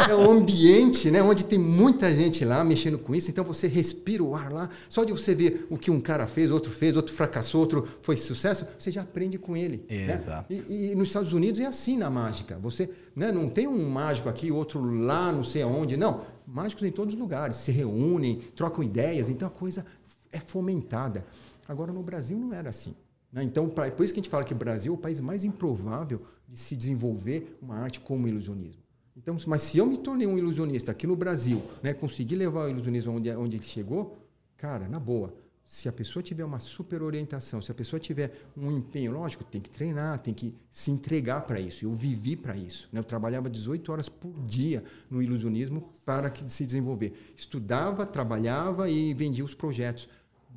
[0.09, 1.23] é um ambiente, né?
[1.23, 3.31] Onde tem muita gente lá mexendo com isso.
[3.31, 4.69] Então você respira o ar lá.
[4.89, 8.17] Só de você ver o que um cara fez, outro fez, outro fracassou, outro foi
[8.17, 9.85] sucesso, você já aprende com ele.
[9.89, 10.13] Né?
[10.13, 10.51] Exato.
[10.51, 12.59] E, e, nos Estados Unidos é assim na mágica.
[12.59, 13.31] Você né?
[13.31, 15.95] não tem um mágico aqui, outro lá, não sei aonde.
[15.95, 16.25] Não.
[16.45, 17.55] Mágicos em todos os lugares.
[17.55, 19.29] Se reúnem, trocam ideias.
[19.29, 19.85] Então a coisa
[20.29, 21.25] é fomentada.
[21.69, 22.93] Agora no Brasil não era assim.
[23.35, 23.43] Né?
[23.43, 25.43] Então, pra, por isso que a gente fala que o Brasil é o país mais
[25.43, 28.81] improvável de se desenvolver uma arte como o ilusionismo.
[29.17, 32.69] Então, mas se eu me tornei um ilusionista aqui no Brasil, né, conseguir levar o
[32.69, 34.17] ilusionismo onde, onde ele chegou,
[34.55, 35.33] cara, na boa,
[35.65, 39.59] se a pessoa tiver uma super orientação, se a pessoa tiver um empenho, lógico, tem
[39.59, 41.83] que treinar, tem que se entregar para isso.
[41.83, 42.87] Eu vivi para isso.
[42.91, 42.99] Né?
[42.99, 47.33] Eu trabalhava 18 horas por dia no ilusionismo para que se desenvolver.
[47.35, 50.07] Estudava, trabalhava e vendia os projetos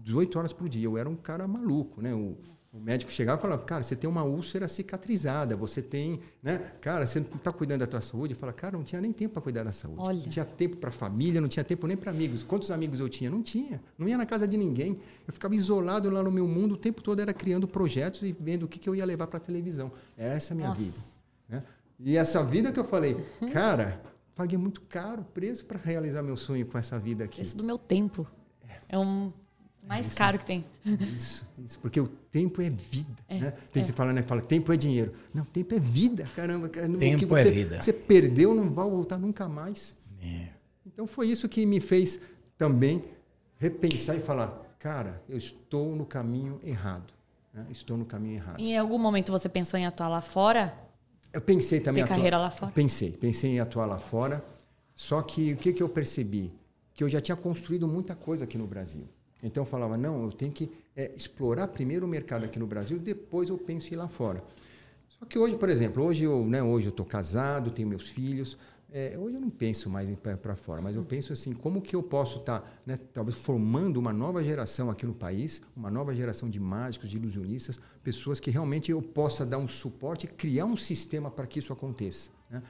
[0.05, 0.85] 18 horas por dia.
[0.85, 2.15] Eu era um cara maluco, né?
[2.15, 2.37] O,
[2.71, 6.59] o médico chegava e falava, cara, você tem uma úlcera cicatrizada, você tem, né?
[6.83, 8.35] Cara, você não está cuidando da tua saúde.
[8.35, 10.01] Eu falo, cara, não tinha nem tempo para cuidar da saúde.
[10.01, 10.21] Olha.
[10.21, 12.43] Não tinha tempo para família, não tinha tempo nem para amigos.
[12.43, 13.31] Quantos amigos eu tinha?
[13.31, 13.81] Não tinha.
[13.97, 15.01] Não ia na casa de ninguém.
[15.27, 18.65] Eu ficava isolado lá no meu mundo, o tempo todo era criando projetos e vendo
[18.65, 19.91] o que, que eu ia levar para a televisão.
[20.15, 20.81] Era essa a minha Nossa.
[20.81, 20.99] vida.
[21.49, 21.63] Né?
[21.99, 23.17] E essa vida que eu falei,
[23.51, 23.99] cara,
[24.35, 27.41] paguei muito caro preço para realizar meu sonho com essa vida aqui.
[27.41, 28.27] Isso do meu tempo.
[28.69, 29.33] É, é um
[29.89, 30.65] mais isso, caro que tem.
[31.17, 33.17] Isso, isso, porque o tempo é vida.
[33.27, 33.51] É, né?
[33.73, 33.87] Tem é.
[33.87, 34.23] que falar, né?
[34.23, 35.15] Fala, tempo é dinheiro.
[35.33, 36.69] Não, tempo é vida, caramba.
[36.69, 37.83] Tempo que você, é vida.
[37.83, 39.97] Você perdeu, não vai voltar nunca mais.
[40.23, 40.49] É.
[40.87, 42.21] Então foi isso que me fez
[42.57, 43.05] também
[43.59, 47.13] repensar e falar, cara, eu estou no caminho errado.
[47.53, 47.67] Né?
[47.71, 48.61] Estou no caminho errado.
[48.61, 50.77] Em algum momento você pensou em atuar lá fora?
[51.33, 52.05] Eu pensei também.
[52.05, 52.73] Ter carreira lá fora?
[52.73, 54.45] Pensei, pensei em atuar lá fora.
[54.95, 56.53] Só que o que, que eu percebi?
[56.95, 59.09] Que eu já tinha construído muita coisa aqui no Brasil.
[59.43, 62.99] Então eu falava, não, eu tenho que é, explorar primeiro o mercado aqui no Brasil,
[62.99, 64.43] depois eu penso em ir lá fora.
[65.09, 68.57] Só que hoje, por exemplo, hoje eu né, hoje eu estou casado, tenho meus filhos,
[68.91, 72.03] é, hoje eu não penso mais para fora, mas eu penso assim, como que eu
[72.03, 76.49] posso estar, tá, né, talvez formando uma nova geração aqui no país, uma nova geração
[76.49, 81.31] de mágicos, de ilusionistas, pessoas que realmente eu possa dar um suporte, criar um sistema
[81.31, 82.31] para que isso aconteça.
[82.49, 82.63] Né?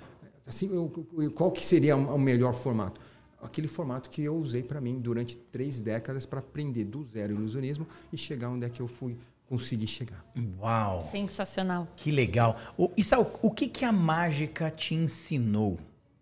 [0.44, 0.90] Assim, eu,
[1.34, 3.00] qual que seria o melhor formato?
[3.40, 7.86] Aquele formato que eu usei para mim durante três décadas para aprender do zero ilusionismo
[8.12, 9.16] e chegar onde é que eu fui
[9.46, 10.24] conseguir chegar.
[10.60, 11.00] Uau!
[11.00, 11.88] Sensacional.
[11.96, 12.56] Que legal.
[12.76, 15.78] O, Isao, o que, que a mágica te ensinou?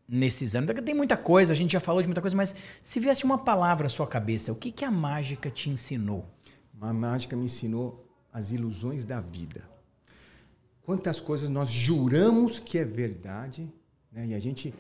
[0.09, 0.73] nesses anos?
[0.85, 3.87] Tem muita coisa, a gente já falou de muita coisa, mas se viesse uma palavra
[3.87, 6.25] à sua cabeça, o que, que a mágica te ensinou?
[6.81, 9.69] A mágica me ensinou as ilusões da vida.
[10.83, 13.69] Quantas coisas nós juramos que é verdade,
[14.13, 14.29] né?
[14.29, 14.73] e a gente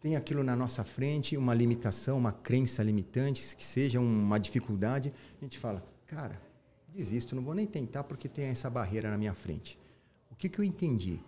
[0.00, 5.44] tem aquilo na nossa frente, uma limitação, uma crença limitante, que seja uma dificuldade, a
[5.44, 6.40] gente fala, cara,
[6.88, 9.78] desisto, não vou nem tentar porque tem essa barreira na minha frente.
[10.30, 11.20] O que, que eu entendi?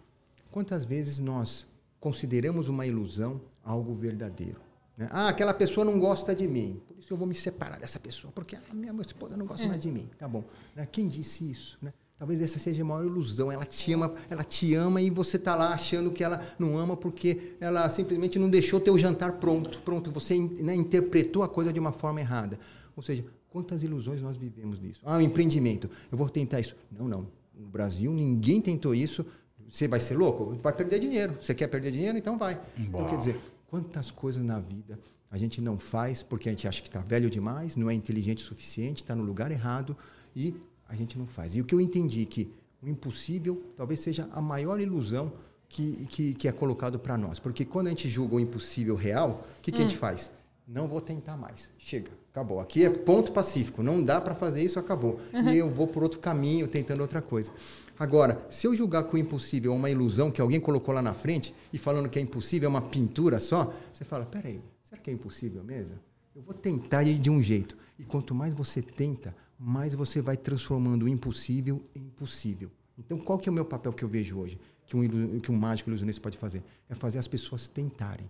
[0.51, 1.67] Quantas vezes nós
[2.01, 4.61] consideramos uma ilusão algo verdadeiro.
[4.97, 5.09] Né?
[5.13, 8.33] Ah, aquela pessoa não gosta de mim, por isso eu vou me separar dessa pessoa,
[8.33, 9.69] porque a minha esposa não gosta é.
[9.69, 10.11] mais de mim.
[10.19, 10.45] Tá bom.
[10.75, 10.87] Né?
[10.91, 11.79] Quem disse isso?
[11.81, 11.93] Né?
[12.23, 13.51] Talvez essa seja a maior ilusão.
[13.51, 16.97] Ela te ama, ela te ama e você está lá achando que ela não ama
[16.97, 19.81] porque ela simplesmente não deixou teu jantar pronto.
[19.81, 22.61] Pronto, você né, interpretou a coisa de uma forma errada.
[22.95, 25.01] Ou seja, quantas ilusões nós vivemos nisso?
[25.05, 25.91] Ah, o empreendimento.
[26.13, 26.77] Eu vou tentar isso.
[26.97, 27.27] Não, não.
[27.59, 29.27] No Brasil, ninguém tentou isso.
[29.69, 30.57] Você vai ser louco?
[30.63, 31.37] Vai perder dinheiro.
[31.41, 32.17] Você quer perder dinheiro?
[32.17, 32.57] Então vai.
[32.79, 34.97] Então, quer dizer, quantas coisas na vida
[35.29, 38.45] a gente não faz porque a gente acha que está velho demais, não é inteligente
[38.45, 39.97] o suficiente, está no lugar errado
[40.37, 40.55] e
[40.93, 41.57] a gente não faz.
[41.57, 45.33] E o que eu entendi que o impossível talvez seja a maior ilusão
[45.69, 47.39] que, que, que é colocado para nós.
[47.39, 49.81] Porque quando a gente julga o impossível real, o que, que hum.
[49.81, 50.01] a gente hum.
[50.01, 50.31] faz?
[50.69, 51.73] Não vou tentar mais.
[51.79, 52.61] Chega, acabou.
[52.61, 53.83] Aqui é ponto pacífico.
[53.83, 55.19] Não dá para fazer isso, acabou.
[55.33, 55.53] Uhum.
[55.53, 57.51] E eu vou por outro caminho, tentando outra coisa.
[57.99, 61.15] Agora, se eu julgar que o impossível é uma ilusão que alguém colocou lá na
[61.15, 65.11] frente e falando que é impossível, é uma pintura só, você fala: peraí, será que
[65.11, 65.99] é impossível mesmo?
[66.35, 67.77] Eu vou tentar ir de um jeito.
[67.99, 69.35] E quanto mais você tenta,
[69.65, 72.69] mais você vai transformando o impossível em possível.
[72.99, 74.59] Então, qual que é o meu papel que eu vejo hoje?
[74.85, 76.63] Que um, que um mágico ilusionista pode fazer?
[76.89, 78.29] É fazer as pessoas tentarem.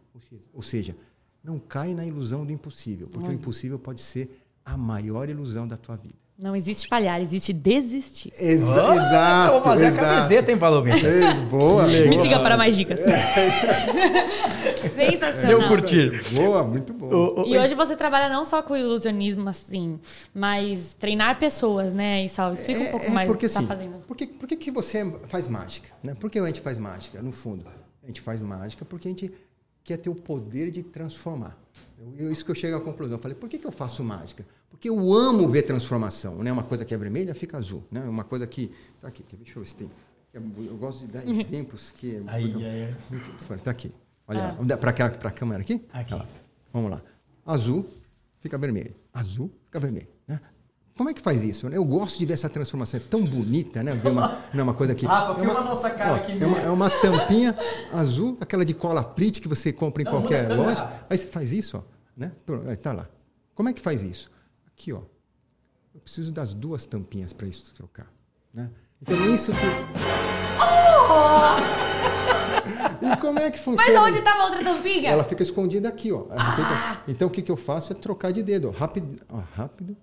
[0.52, 0.94] Ou seja,
[1.42, 3.36] não cai na ilusão do impossível, porque Olha.
[3.36, 6.14] o impossível pode ser a maior ilusão da tua vida.
[6.42, 8.32] Não existe falhar, existe desistir.
[8.36, 9.52] Exa oh, exato.
[9.52, 10.04] Vou fazer exato.
[10.04, 10.96] a camiseta, hein, Palomino?
[10.96, 11.86] É, boa.
[11.86, 12.98] Me siga para mais dicas.
[14.92, 15.60] Sensacional.
[15.60, 16.20] Deu curtir.
[16.32, 17.46] Boa, muito boa.
[17.46, 20.00] e hoje você trabalha não só com ilusionismo, assim,
[20.34, 22.54] mas treinar pessoas, né, Isal?
[22.54, 23.98] Explica um é, pouco é, mais porque, o que você está fazendo.
[24.04, 25.90] Por que, por que, que você faz mágica?
[26.02, 26.16] Né?
[26.16, 27.64] Por que a gente faz mágica, no fundo?
[28.02, 29.32] A gente faz mágica porque a gente
[29.84, 31.56] quer ter o poder de transformar.
[32.18, 33.16] Eu, isso que eu chego à conclusão.
[33.16, 34.44] Eu falei, por que, que eu faço mágica?
[34.72, 36.42] Porque eu amo ver transformação.
[36.42, 36.50] Né?
[36.50, 37.84] Uma coisa que é vermelha fica azul.
[37.90, 38.00] Né?
[38.00, 38.72] Uma coisa que.
[39.00, 39.90] Tá aqui, deixa eu ver se tem.
[40.34, 42.16] Eu gosto de dar exemplos que.
[42.16, 42.94] É Aí, é.
[43.62, 43.92] Tá aqui.
[44.26, 44.76] Olha, ah.
[44.78, 45.84] para a câmera aqui?
[45.92, 46.20] Aqui.
[46.72, 47.02] Vamos lá.
[47.44, 47.86] Azul
[48.40, 48.94] fica vermelho.
[49.12, 50.08] Azul fica vermelho.
[50.26, 50.40] Né?
[50.96, 51.68] Como é que faz isso?
[51.68, 52.98] Eu gosto de ver essa transformação.
[52.98, 53.92] É tão bonita, né?
[53.92, 55.06] Ver uma, não, uma coisa que.
[55.06, 57.54] Ah, é uma, a nossa cara ó, aqui é uma, é uma, tampinha
[57.92, 60.88] azul, aquela de cola prit que você compra em não, qualquer loja.
[61.10, 61.82] Aí você faz isso, ó.
[62.16, 62.32] Né?
[62.82, 63.06] Tá lá.
[63.54, 64.31] Como é que faz isso?
[64.82, 65.02] Aqui, ó.
[65.94, 68.12] Eu preciso das duas tampinhas para isso trocar.
[68.52, 68.68] Né?
[69.00, 69.58] Então, é isso que.
[70.58, 71.82] Oh!
[73.02, 73.92] E como é que funciona?
[73.92, 75.10] Mas onde estava a outra tampinha?
[75.10, 76.26] Ela fica escondida aqui, ó.
[76.30, 76.52] Ah.
[76.54, 77.02] Fica...
[77.08, 78.68] Então, o que, que eu faço é trocar de dedo.
[78.68, 78.70] Ó.
[78.70, 79.20] Rápido.
[79.28, 79.96] Ó, rápido.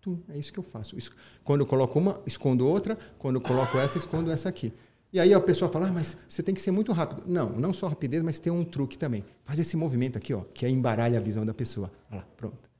[0.00, 0.18] Tum.
[0.28, 0.96] É isso que eu faço.
[0.96, 1.12] Isso.
[1.42, 2.98] Quando eu coloco uma, escondo outra.
[3.18, 4.72] Quando eu coloco essa, escondo essa aqui.
[5.12, 7.22] E aí a pessoa fala, ah, mas você tem que ser muito rápido.
[7.26, 9.24] Não, não só rapidez, mas tem um truque também.
[9.44, 11.90] Faz esse movimento aqui, ó, que é embaralha a visão da pessoa.
[12.10, 12.71] Olha lá, pronto.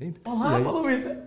[0.00, 0.20] Tá vendo?
[0.24, 0.64] Olá, aí...
[0.64, 1.24] Palomita.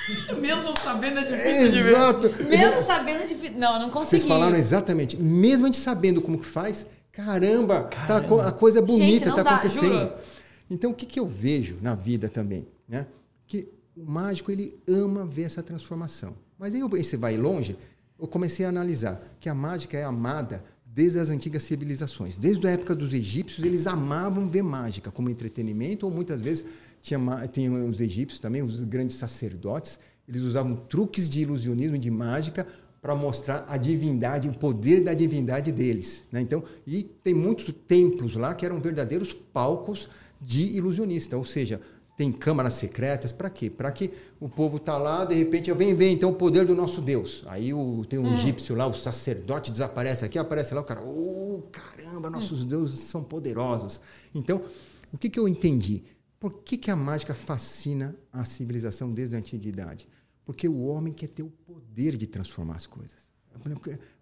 [0.40, 2.30] Mesmo sabendo é difícil Exato.
[2.44, 3.58] Mesmo sabendo é difícil.
[3.58, 4.10] Não, não consegui.
[4.10, 5.16] Vocês falaram exatamente.
[5.16, 8.42] Mesmo a gente sabendo como que faz, caramba, caramba.
[8.42, 9.92] Tá, a coisa é bonita, está acontecendo.
[9.92, 10.12] Juro.
[10.70, 12.66] Então, o que, que eu vejo na vida também?
[12.88, 13.06] Né?
[13.46, 16.34] Que o mágico, ele ama ver essa transformação.
[16.58, 17.76] Mas aí você vai longe,
[18.18, 22.36] eu comecei a analisar que a mágica é amada desde as antigas civilizações.
[22.36, 26.64] Desde a época dos egípcios, eles amavam ver mágica como entretenimento, ou muitas vezes
[27.04, 27.20] tinha,
[27.52, 32.66] tinha os egípcios também, os grandes sacerdotes, eles usavam truques de ilusionismo, de mágica,
[33.02, 36.24] para mostrar a divindade, o poder da divindade deles.
[36.32, 36.40] Né?
[36.40, 40.08] Então, e tem muitos templos lá que eram verdadeiros palcos
[40.40, 41.78] de ilusionista, ou seja,
[42.16, 43.68] tem câmaras secretas, para quê?
[43.68, 47.02] Para que o povo está lá, de repente, vem ver então o poder do nosso
[47.02, 47.42] Deus.
[47.46, 48.34] Aí o, tem um é.
[48.34, 52.64] egípcio lá, o sacerdote desaparece aqui, aparece lá, o cara, oh, caramba, nossos é.
[52.64, 54.00] deuses são poderosos.
[54.34, 54.62] Então,
[55.12, 56.02] o que, que eu entendi?
[56.44, 60.06] Por que, que a mágica fascina a civilização desde a antiguidade?
[60.44, 63.16] Porque o homem quer ter o poder de transformar as coisas.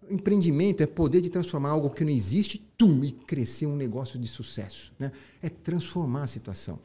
[0.09, 4.25] Empreendimento é poder de transformar algo que não existe, tum, e crescer um negócio de
[4.25, 4.93] sucesso.
[4.97, 5.11] Né?
[5.41, 6.79] É transformar a situação.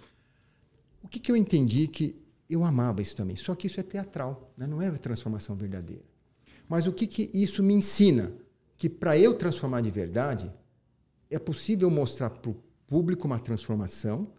[1.00, 2.16] O que, que eu entendi que
[2.50, 3.36] eu amava isso também.
[3.36, 4.66] Só que isso é teatral, né?
[4.66, 6.02] não é transformação verdadeira.
[6.68, 8.32] Mas o que, que isso me ensina?
[8.76, 10.52] Que para eu transformar de verdade,
[11.30, 12.56] é possível mostrar para o
[12.88, 14.32] público uma transformação,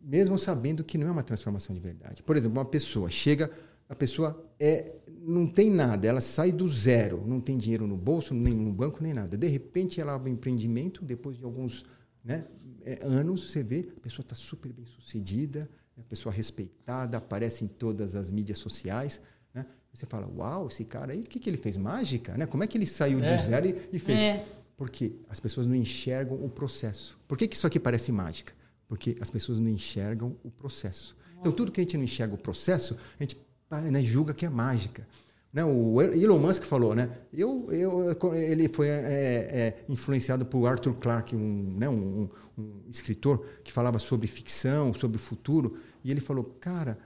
[0.00, 2.22] mesmo sabendo que não é uma transformação de verdade.
[2.22, 3.50] Por exemplo, uma pessoa chega,
[3.88, 8.32] a pessoa é, não tem nada, ela sai do zero, não tem dinheiro no bolso,
[8.32, 9.36] nem no banco, nem nada.
[9.36, 11.84] De repente, ela abre um empreendimento, depois de alguns
[12.24, 12.46] né,
[12.84, 17.68] é, anos, você vê, a pessoa está super bem sucedida, uma pessoa respeitada, aparece em
[17.68, 19.20] todas as mídias sociais.
[19.52, 19.66] Né?
[19.92, 21.76] Você fala, uau, esse cara aí, o que, que ele fez?
[21.76, 22.36] Mágica?
[22.36, 22.46] Né?
[22.46, 23.36] Como é que ele saiu é.
[23.36, 24.18] do zero e, e fez?
[24.18, 24.46] É.
[24.76, 27.18] Porque as pessoas não enxergam o processo.
[27.28, 28.54] Por que, que isso aqui parece mágica?
[28.90, 31.16] Porque as pessoas não enxergam o processo.
[31.38, 33.38] Então, tudo que a gente não enxerga o processo, a gente
[33.70, 35.06] né, julga que é mágica.
[35.52, 37.08] Né, o Elon Musk falou, né?
[37.32, 42.28] Eu, eu, ele foi é, é, influenciado por Arthur Clarke, um, né, um,
[42.58, 46.98] um, escritor que falava sobre ficção, sobre o futuro, e ele falou, cara,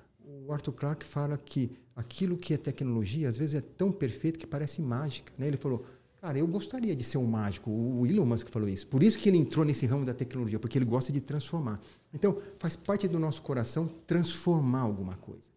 [0.47, 4.47] o Arthur Clarke fala que aquilo que é tecnologia às vezes é tão perfeito que
[4.47, 5.31] parece mágica.
[5.37, 5.49] Né?
[5.49, 5.85] Ele falou,
[6.25, 7.71] cara, eu gostaria de ser um mágico.
[7.71, 8.87] O Elon Musk falou isso.
[8.87, 11.79] Por isso que ele entrou nesse ramo da tecnologia, porque ele gosta de transformar.
[12.15, 15.51] Então, faz parte do nosso coração transformar alguma coisa.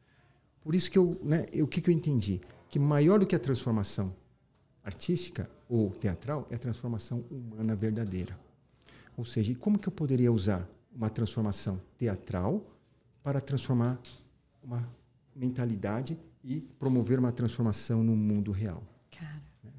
[0.61, 2.41] Por isso que eu, né, o que, que eu entendi?
[2.67, 4.13] Que maior do que a transformação
[4.83, 8.37] artística ou teatral é a transformação humana verdadeira.
[9.15, 12.61] Ou seja, como que eu poderia usar uma transformação teatral
[13.23, 14.01] para transformar
[14.61, 14.85] uma
[15.33, 18.83] mentalidade e promover uma transformação no mundo real?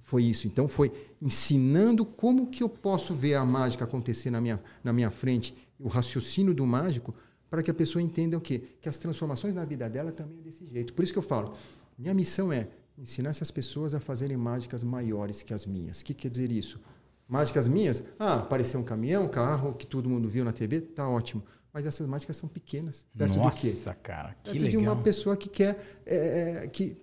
[0.08, 0.46] Foi isso.
[0.46, 0.90] Então, foi
[1.20, 5.86] ensinando como que eu posso ver a mágica acontecer na minha, na minha frente, o
[5.86, 7.14] raciocínio do mágico,
[7.50, 8.62] para que a pessoa entenda o quê?
[8.80, 10.94] Que as transformações na vida dela também é desse jeito.
[10.94, 11.52] Por isso que eu falo,
[11.98, 16.00] minha missão é ensinar essas pessoas a fazerem mágicas maiores que as minhas.
[16.00, 16.80] O que quer dizer isso?
[17.28, 18.02] Mágicas minhas?
[18.18, 21.44] Ah, apareceu um caminhão, um carro que todo mundo viu na TV, tá ótimo.
[21.70, 23.04] Mas essas mágicas são pequenas.
[23.14, 24.00] Perto Nossa, do quê?
[24.02, 24.70] Cara, que perto legal.
[24.70, 26.96] de uma pessoa que quer, é, é, que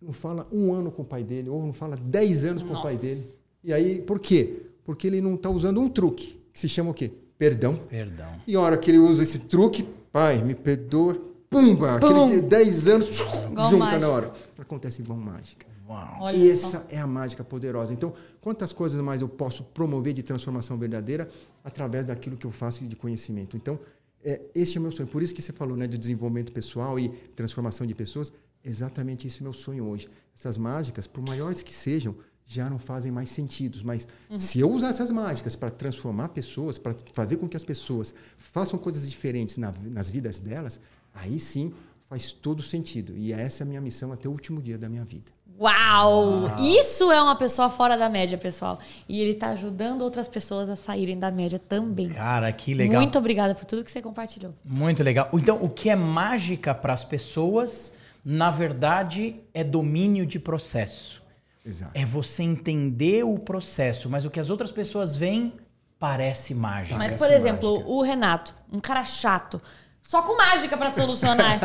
[0.00, 2.80] não fala um ano com o pai dele, ou não fala dez anos com Nossa.
[2.80, 3.26] o pai dele.
[3.62, 4.62] E aí, por quê?
[4.84, 7.10] Porque ele não está usando um truque, que se chama o quê?
[7.36, 7.78] Perdão.
[7.88, 8.40] Perdão.
[8.46, 11.14] E a hora que ele usa esse truque, pai, me perdoa,
[11.50, 12.24] pumba, Pum.
[12.24, 13.98] aquele 10 anos, igual junta mágica.
[14.00, 14.32] na hora.
[14.58, 15.66] Acontece igual mágica.
[15.88, 16.28] Uau.
[16.28, 17.92] Essa é a mágica poderosa.
[17.92, 21.28] Então, quantas coisas mais eu posso promover de transformação verdadeira
[21.64, 23.56] através daquilo que eu faço de conhecimento?
[23.56, 23.78] Então,
[24.22, 25.08] é, esse é o meu sonho.
[25.08, 28.32] Por isso que você falou né, de desenvolvimento pessoal e transformação de pessoas.
[28.64, 30.08] Exatamente esse é o meu sonho hoje.
[30.34, 32.14] Essas mágicas, por maiores que sejam,
[32.46, 33.78] já não fazem mais sentido.
[33.84, 34.36] Mas uhum.
[34.36, 38.78] se eu usar essas mágicas para transformar pessoas, para fazer com que as pessoas façam
[38.78, 40.80] coisas diferentes na, nas vidas delas,
[41.14, 41.72] aí sim
[42.08, 43.14] faz todo sentido.
[43.16, 45.30] E essa é a minha missão até o último dia da minha vida.
[45.60, 46.44] Uau!
[46.44, 46.56] Uau!
[46.60, 48.78] Isso é uma pessoa fora da média, pessoal.
[49.08, 52.08] E ele está ajudando outras pessoas a saírem da média também.
[52.10, 53.02] Cara, que legal.
[53.02, 54.54] Muito obrigada por tudo que você compartilhou.
[54.64, 55.28] Muito legal.
[55.34, 57.92] Então, o que é mágica para as pessoas,
[58.30, 61.22] na verdade, é domínio de processo.
[61.64, 61.92] Exato.
[61.94, 65.54] É você entender o processo, mas o que as outras pessoas veem
[65.98, 66.98] parece mágica.
[66.98, 67.90] Mas, por exemplo, mágica.
[67.90, 69.58] o Renato, um cara chato,
[70.02, 71.58] só com mágica para solucionar.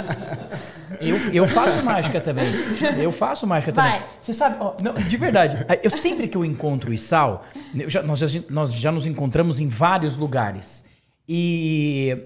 [1.02, 2.54] eu, eu faço mágica também.
[2.98, 4.00] Eu faço mágica também.
[4.00, 4.06] Vai.
[4.22, 7.46] Você sabe, ó, não, de verdade, eu sempre que eu encontro o Isal,
[7.90, 10.86] já, nós, já, nós já nos encontramos em vários lugares.
[11.28, 12.18] E,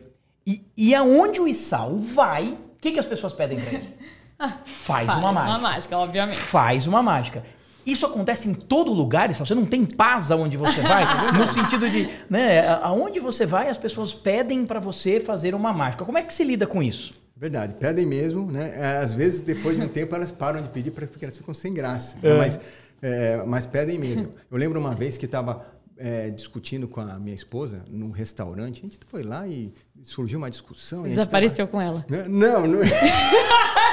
[0.45, 3.97] e, e aonde o Isal vai, o que, que as pessoas pedem pra ele?
[4.39, 5.33] Faz, Faz uma mágica.
[5.33, 6.39] Faz uma mágica, obviamente.
[6.39, 7.43] Faz uma mágica.
[7.85, 12.09] Isso acontece em todo lugar, você não tem paz aonde você vai, no sentido de,
[12.29, 16.03] né, aonde você vai, as pessoas pedem para você fazer uma mágica.
[16.03, 17.13] Como é que se lida com isso?
[17.33, 18.73] Verdade, pedem mesmo, né?
[18.75, 21.73] É, às vezes, depois de um tempo, elas param de pedir porque elas ficam sem
[21.73, 22.17] graça.
[22.21, 22.38] É.
[22.38, 22.59] Mas,
[23.01, 24.33] é, mas pedem mesmo.
[24.51, 25.65] Eu lembro uma vez que estava
[25.97, 28.79] é, discutindo com a minha esposa num restaurante.
[28.79, 29.73] A gente foi lá e
[30.03, 31.03] surgiu uma discussão.
[31.03, 31.71] Desapareceu tava...
[31.71, 32.05] com ela?
[32.27, 32.79] Não, não.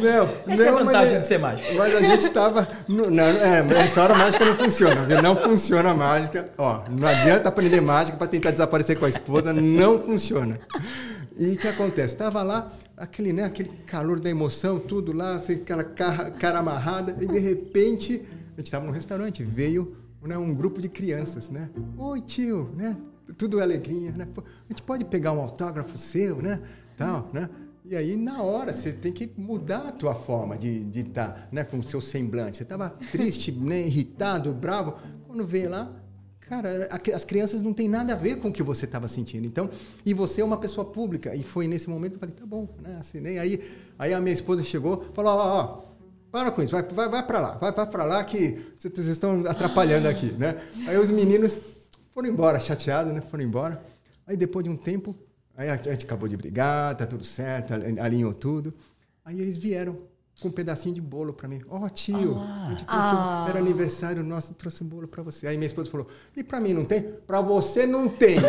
[0.00, 1.74] Não, Essa não, é a vantagem mas, de ser mágico.
[1.74, 2.68] Mas a gente estava.
[2.88, 5.22] Não, é, essa hora mágica não funciona, viu?
[5.22, 6.50] Não funciona a mágica.
[6.58, 10.58] Ó, não adianta aprender mágica para tentar desaparecer com a esposa, não funciona.
[11.38, 12.14] E o que acontece?
[12.14, 17.14] Estava lá, aquele, né, aquele calor da emoção, tudo lá, assim, aquela cara, cara amarrada,
[17.20, 18.22] e de repente,
[18.54, 21.68] a gente estava no restaurante, veio né, um grupo de crianças, né?
[21.98, 22.96] Oi, tio, né?
[23.36, 24.26] Tudo alegria, né?
[24.36, 26.60] A gente pode pegar um autógrafo seu, né?
[26.96, 27.50] Tal, né?
[27.88, 31.62] E aí, na hora, você tem que mudar a tua forma de estar tá, né,
[31.62, 32.56] com o seu semblante.
[32.56, 34.96] Você estava triste, né, irritado, bravo.
[35.24, 35.94] Quando veio lá,
[36.40, 39.46] cara, as crianças não têm nada a ver com o que você estava sentindo.
[39.46, 39.70] Então,
[40.04, 41.32] e você é uma pessoa pública.
[41.36, 42.96] E foi nesse momento que eu falei, tá bom, né?
[42.98, 43.38] Assinei.
[43.38, 43.62] Aí,
[43.96, 45.82] aí a minha esposa chegou falou, ó, ó,
[46.32, 49.44] Para com isso, vai, vai, vai para lá, vai, vai para lá que vocês estão
[49.46, 50.60] atrapalhando aqui, né?
[50.88, 51.60] Aí os meninos
[52.12, 53.20] foram embora, chateados, né?
[53.20, 53.80] Foram embora.
[54.26, 55.16] Aí depois de um tempo,
[55.56, 58.74] aí a gente acabou de brigar, tá tudo certo, alinhou tudo.
[59.24, 59.98] Aí eles vieram
[60.40, 61.62] com um pedacinho de bolo para mim.
[61.68, 62.66] Ó, oh, tio, ah.
[62.66, 63.46] a gente trouxe, ah.
[63.48, 65.46] era aniversário nosso, trouxe um bolo para você.
[65.46, 67.02] Aí minha esposa falou: "E para mim não tem?
[67.26, 68.36] Para você não tem".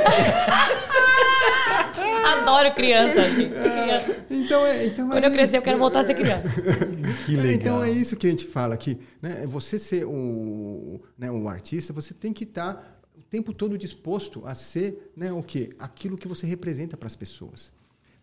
[2.26, 4.26] Adoro criança, criança.
[4.30, 6.44] Então é, então Quando é eu crescer, eu quero voltar a ser criança.
[7.26, 7.52] que legal.
[7.54, 9.00] Então é isso que a gente fala aqui.
[9.22, 9.46] Né?
[9.48, 12.84] Você ser um, né, um artista, você tem que estar tá
[13.30, 15.76] tempo todo disposto a ser né, o quê?
[15.80, 17.72] Aquilo que você representa para as pessoas.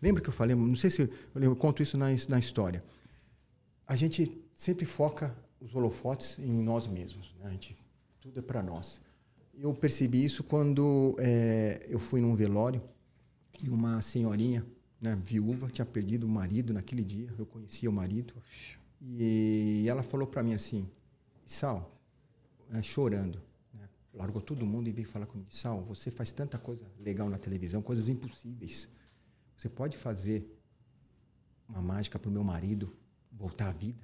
[0.01, 2.83] Lembra que eu falei, não sei se eu, eu conto isso na, na história.
[3.87, 7.35] A gente sempre foca os holofotes em nós mesmos.
[7.39, 7.47] Né?
[7.47, 7.77] A gente,
[8.19, 9.01] tudo é para nós.
[9.57, 12.81] Eu percebi isso quando é, eu fui num velório
[13.63, 14.65] e uma senhorinha,
[14.99, 17.33] né, viúva, tinha perdido o marido naquele dia.
[17.37, 18.33] Eu conhecia o marido.
[19.01, 20.89] E ela falou para mim assim:
[21.45, 21.97] Sal,
[22.73, 23.41] é, chorando,
[24.15, 27.81] largou todo mundo e veio falar comigo: Sal, você faz tanta coisa legal na televisão,
[27.81, 28.89] coisas impossíveis.
[29.55, 30.51] Você pode fazer
[31.67, 32.95] uma mágica para o meu marido
[33.31, 33.99] voltar à vida?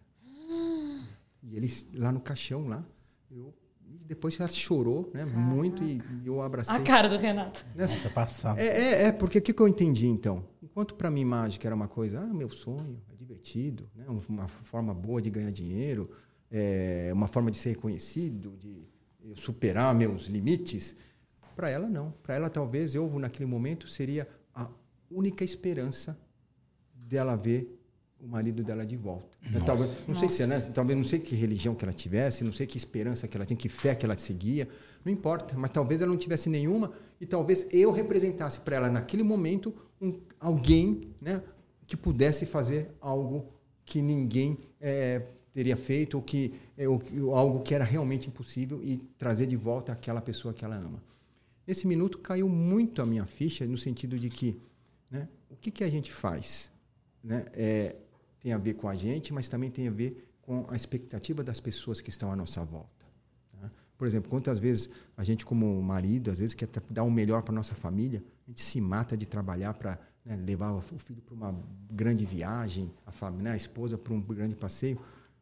[1.44, 2.86] E ele lá no caixão, lá,
[3.30, 3.54] eu
[4.00, 5.26] e depois ela chorou, né?
[5.26, 6.76] Muito e, e, eu abracei.
[6.76, 7.66] A cara do Renato.
[7.76, 8.60] Nessa, Nossa, passava.
[8.60, 10.46] É, é, é, porque o que, que eu entendi então?
[10.62, 14.06] Enquanto para mim mágica era uma coisa, ah, meu sonho, é divertido, né?
[14.30, 16.10] uma forma boa de ganhar dinheiro,
[16.50, 18.88] é uma forma de ser reconhecido, de
[19.36, 20.96] superar meus limites.
[21.56, 22.12] Para ela não.
[22.24, 24.68] Para ela talvez eu naquele momento seria a
[25.10, 26.18] única esperança
[26.94, 27.78] dela ver
[28.20, 29.38] o marido dela de volta.
[29.42, 29.62] Né?
[29.66, 30.20] Talvez, não Nossa.
[30.20, 30.60] sei se é, né?
[30.74, 33.58] Talvez não sei que religião que ela tivesse, não sei que esperança que ela tinha,
[33.58, 34.68] que fé que ela seguia,
[35.04, 35.56] não importa.
[35.58, 40.20] Mas talvez ela não tivesse nenhuma e talvez eu representasse para ela naquele momento um,
[40.40, 41.42] alguém, né,
[41.88, 43.52] que pudesse fazer algo
[43.84, 45.24] que ninguém é,
[45.54, 47.02] teria feito ou que é, ou,
[47.36, 51.04] algo que era realmente impossível e trazer de volta aquela pessoa que ela ama.
[51.66, 54.60] Nesse minuto caiu muito a minha ficha no sentido de que,
[55.10, 56.72] né, o que que a gente faz,
[57.24, 57.46] né?
[57.54, 57.96] É,
[58.40, 61.60] tem a ver com a gente, mas também tem a ver com a expectativa das
[61.60, 63.06] pessoas que estão à nossa volta.
[63.52, 63.72] Tá?
[63.96, 67.54] Por exemplo, quantas vezes a gente, como marido, às vezes quer dar o melhor para
[67.54, 71.56] nossa família, a gente se mata de trabalhar para né, levar o filho para uma
[71.90, 75.00] grande viagem, a, família, né, a esposa para um grande passeio,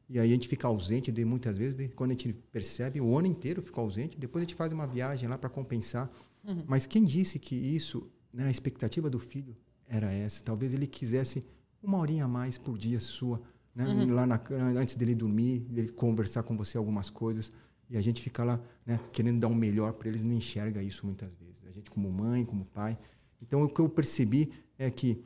[0.10, 3.16] e aí a gente fica ausente de muitas vezes, de, quando a gente percebe, o
[3.16, 6.10] ano inteiro fica ausente, depois a gente faz uma viagem lá para compensar.
[6.44, 6.64] Uhum.
[6.68, 9.56] Mas quem disse que isso, né, a expectativa do filho
[9.88, 10.44] era essa?
[10.44, 11.46] Talvez ele quisesse
[11.82, 13.40] uma horinha a mais por dia sua,
[13.76, 13.86] né?
[13.86, 14.12] Uhum.
[14.12, 14.42] lá na,
[14.76, 17.52] antes dele dormir, dele conversar com você algumas coisas.
[17.88, 20.82] E a gente fica lá né, querendo dar o um melhor para eles, não enxerga
[20.82, 21.64] isso muitas vezes.
[21.68, 22.98] A gente, como mãe, como pai.
[23.42, 25.24] Então, o que eu percebi é que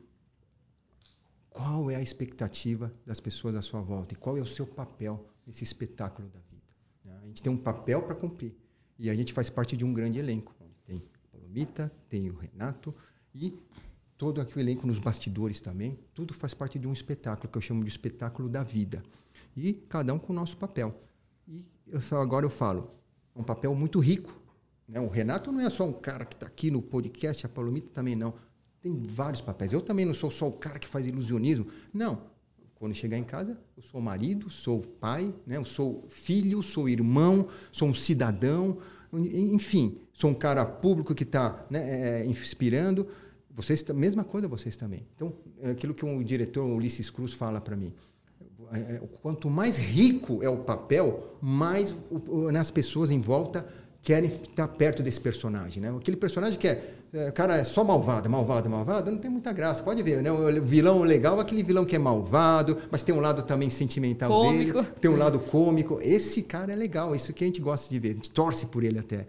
[1.54, 5.24] qual é a expectativa das pessoas à sua volta e qual é o seu papel
[5.46, 6.66] nesse espetáculo da vida.
[7.04, 7.16] Né?
[7.22, 8.56] A gente tem um papel para cumprir
[8.98, 10.52] e a gente faz parte de um grande elenco.
[10.84, 12.92] Tem a Palomita, tem o Renato
[13.32, 13.56] e
[14.18, 17.84] todo aquele elenco nos bastidores também, tudo faz parte de um espetáculo que eu chamo
[17.84, 19.00] de espetáculo da vida.
[19.56, 21.00] E cada um com o nosso papel.
[21.46, 22.90] E eu só, agora eu falo,
[23.34, 24.36] um papel muito rico.
[24.88, 24.98] Né?
[24.98, 28.16] O Renato não é só um cara que está aqui no podcast, a Palomita também
[28.16, 28.34] não.
[28.84, 29.72] Tem vários papéis.
[29.72, 31.66] Eu também não sou só o cara que faz ilusionismo.
[31.90, 32.20] Não.
[32.74, 35.56] Quando chegar em casa, eu sou marido, sou pai, né?
[35.56, 38.76] eu sou filho, sou irmão, sou um cidadão,
[39.10, 43.08] enfim, sou um cara público que está né, é, inspirando.
[43.50, 45.06] Vocês, mesma coisa vocês também.
[45.16, 45.32] Então,
[45.62, 47.90] é aquilo que o diretor Ulisses Cruz fala para mim.
[48.70, 51.94] É, é, quanto mais rico é o papel, mais
[52.60, 53.66] as pessoas em volta
[54.02, 55.82] querem estar perto desse personagem.
[55.82, 55.90] Né?
[55.96, 59.80] Aquele personagem que é, é, cara, é só malvado, malvado, malvado, não tem muita graça.
[59.80, 60.32] Pode ver, né?
[60.32, 64.28] O vilão legal é aquele vilão que é malvado, mas tem um lado também sentimental
[64.28, 64.82] cômico.
[64.82, 66.00] dele, tem um lado cômico.
[66.02, 68.82] Esse cara é legal, isso que a gente gosta de ver, a gente torce por
[68.82, 69.28] ele até.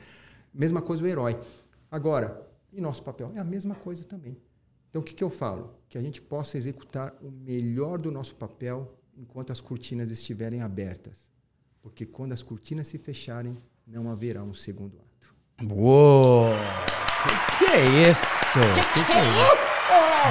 [0.52, 1.38] Mesma coisa o herói.
[1.92, 4.36] Agora, e nosso papel é a mesma coisa também.
[4.90, 5.76] Então, o que, que eu falo?
[5.88, 11.30] Que a gente possa executar o melhor do nosso papel enquanto as cortinas estiverem abertas.
[11.84, 13.56] Porque quando as cortinas se fecharem,
[13.86, 15.36] não haverá um segundo ato.
[15.72, 16.48] Uou!
[17.26, 18.60] O que, é isso?
[18.94, 19.66] Que que é isso?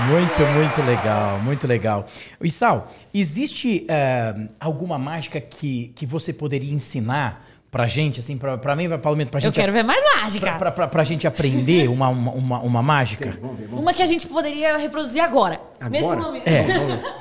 [0.08, 2.06] Muito, muito legal, muito legal.
[2.42, 8.76] Isal, existe uh, alguma mágica que, que você poderia ensinar pra gente, assim, pra, pra
[8.76, 9.48] mim, pra Palomito, pra gente...
[9.48, 10.46] Eu quero ver mais mágica.
[10.46, 13.32] Pra, pra, pra, pra gente aprender uma, uma, uma, uma mágica.
[13.32, 15.90] Tem, vamos ver, vamos uma que a gente poderia reproduzir agora, agora?
[15.90, 16.46] nesse momento.
[16.46, 16.66] É,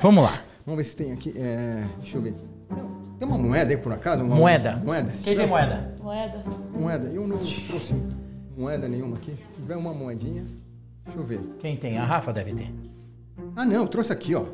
[0.00, 0.40] vamos lá.
[0.64, 2.34] Vamos ver se tem aqui, é, deixa eu ver.
[3.18, 4.22] Tem uma moeda aí, por acaso?
[4.24, 4.80] Uma moeda.
[4.84, 5.12] Moeda.
[5.22, 5.94] Quem tem moeda?
[6.02, 6.44] Moeda.
[6.72, 7.08] Moeda.
[7.08, 7.94] Eu não trouxe
[8.56, 9.36] moeda nenhuma aqui.
[9.36, 10.44] Se tiver uma moedinha,
[11.04, 11.40] deixa eu ver.
[11.58, 11.98] Quem tem?
[11.98, 12.72] A Rafa deve ter.
[13.56, 14.46] Ah, não, trouxe aqui, ó.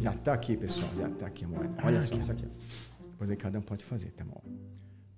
[0.00, 0.90] Já tá aqui, pessoal.
[0.96, 1.74] Já tá aqui a moeda.
[1.84, 2.20] Olha ah, só aqui.
[2.20, 2.48] isso aqui.
[3.10, 4.40] Depois aí cada um pode fazer, tá bom?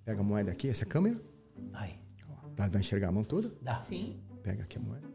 [0.04, 1.20] Pega a moeda aqui, essa câmera.
[1.72, 3.52] Ai, Ó, Dá pra enxergar a mão toda?
[3.62, 3.82] dá.
[3.82, 4.20] Sim.
[4.42, 5.08] Pega aqui a moeda,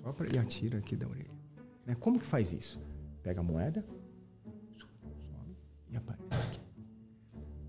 [0.00, 1.30] sopra e atira aqui da orelha.
[1.84, 1.96] Né?
[1.98, 2.80] Como que faz isso?
[3.22, 3.84] Pega a moeda,
[4.78, 5.56] sobe
[5.90, 6.60] e aparece aqui.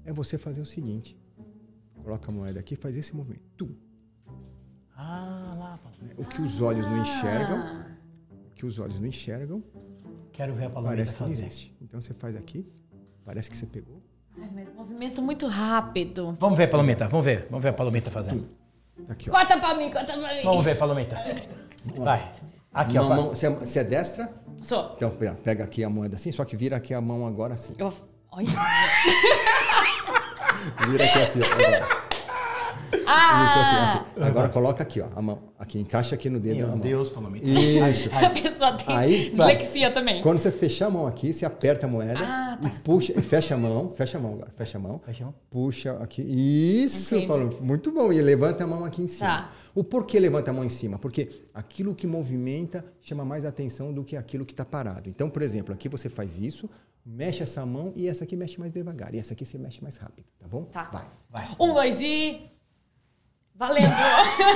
[0.06, 1.18] É você fazer o seguinte:
[2.04, 3.44] coloca a moeda aqui, faz esse movimento.
[3.58, 3.74] Tum.
[6.18, 7.86] O que os olhos não enxergam, Ah,
[8.52, 9.64] o que os olhos não enxergam,
[10.32, 11.44] Quero ver a Palomita parece que não fazer.
[11.46, 11.76] existe.
[11.82, 12.66] Então você faz aqui,
[13.26, 14.02] parece que você pegou.
[14.42, 16.34] ai, mas movimento muito rápido.
[16.40, 17.08] Vamos ver, Palomita.
[17.08, 17.48] Vamos ver.
[17.50, 18.48] Vamos ver a Palomita fazendo.
[19.08, 19.34] Tá aqui, ó.
[19.34, 20.42] Corta pra mim, corta pra mim.
[20.44, 21.16] Vamos ver, Palomita.
[21.98, 22.32] Vai.
[22.74, 23.04] Aqui, ó.
[23.06, 24.32] Uma mão, você, é, você é destra?
[24.62, 24.94] Sou.
[24.96, 27.74] Então pega- pega aqui a moeda assim, só que vira aqui a mão agora assim.
[27.78, 27.92] Eu...
[28.32, 28.48] Olha.
[30.90, 31.54] Vira aqui assim, ó.
[31.54, 32.02] Agora.
[33.14, 33.46] Ah!
[33.46, 34.30] Isso, assim, assim.
[34.30, 35.40] Agora coloca aqui, ó, a mão.
[35.60, 36.78] Aqui, encaixa aqui no dedo Meu.
[36.78, 37.48] Deus, Palomita.
[37.48, 38.10] Isso.
[38.16, 40.22] A pessoa tem Aí, dislexia também.
[40.22, 42.68] Quando você fechar a mão aqui, você aperta a moeda Ah, tá.
[42.68, 45.00] e puxa, e fecha a mão, fecha a mão agora, fecha a mão.
[45.06, 45.36] Fecha a mão.
[45.50, 46.22] Puxa aqui.
[46.22, 47.28] Isso, Entendi.
[47.28, 48.12] Paulo, muito bom.
[48.12, 49.30] E levanta a mão aqui em cima.
[49.30, 49.52] Tá.
[49.76, 50.98] O porquê levanta a mão em cima?
[51.00, 55.08] Porque aquilo que movimenta chama mais atenção do que aquilo que está parado.
[55.10, 56.70] Então, por exemplo, aqui você faz isso,
[57.06, 59.14] mexe essa mão e essa aqui mexe mais devagar.
[59.16, 60.64] E essa aqui você mexe mais rápido, tá bom?
[60.66, 60.90] Tá.
[61.30, 61.48] Vai.
[61.60, 62.42] Um, dois e.
[63.62, 63.94] Valendo!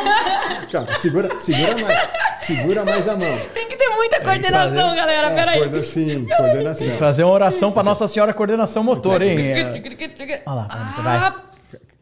[0.71, 2.09] Calma, segura, segura mais.
[2.39, 3.37] Segura mais a mão.
[3.53, 5.29] Tem que ter muita coordenação, fazer- galera.
[5.31, 5.57] É, Peraí.
[5.59, 6.87] coorda- sim, coordenação.
[6.97, 9.37] Fazer uma oração pra Nossa Senhora Coordenação Motor, hein?
[9.39, 10.41] É.
[10.47, 10.67] Olha lá,
[11.03, 11.17] vai.
[11.17, 11.35] Ah,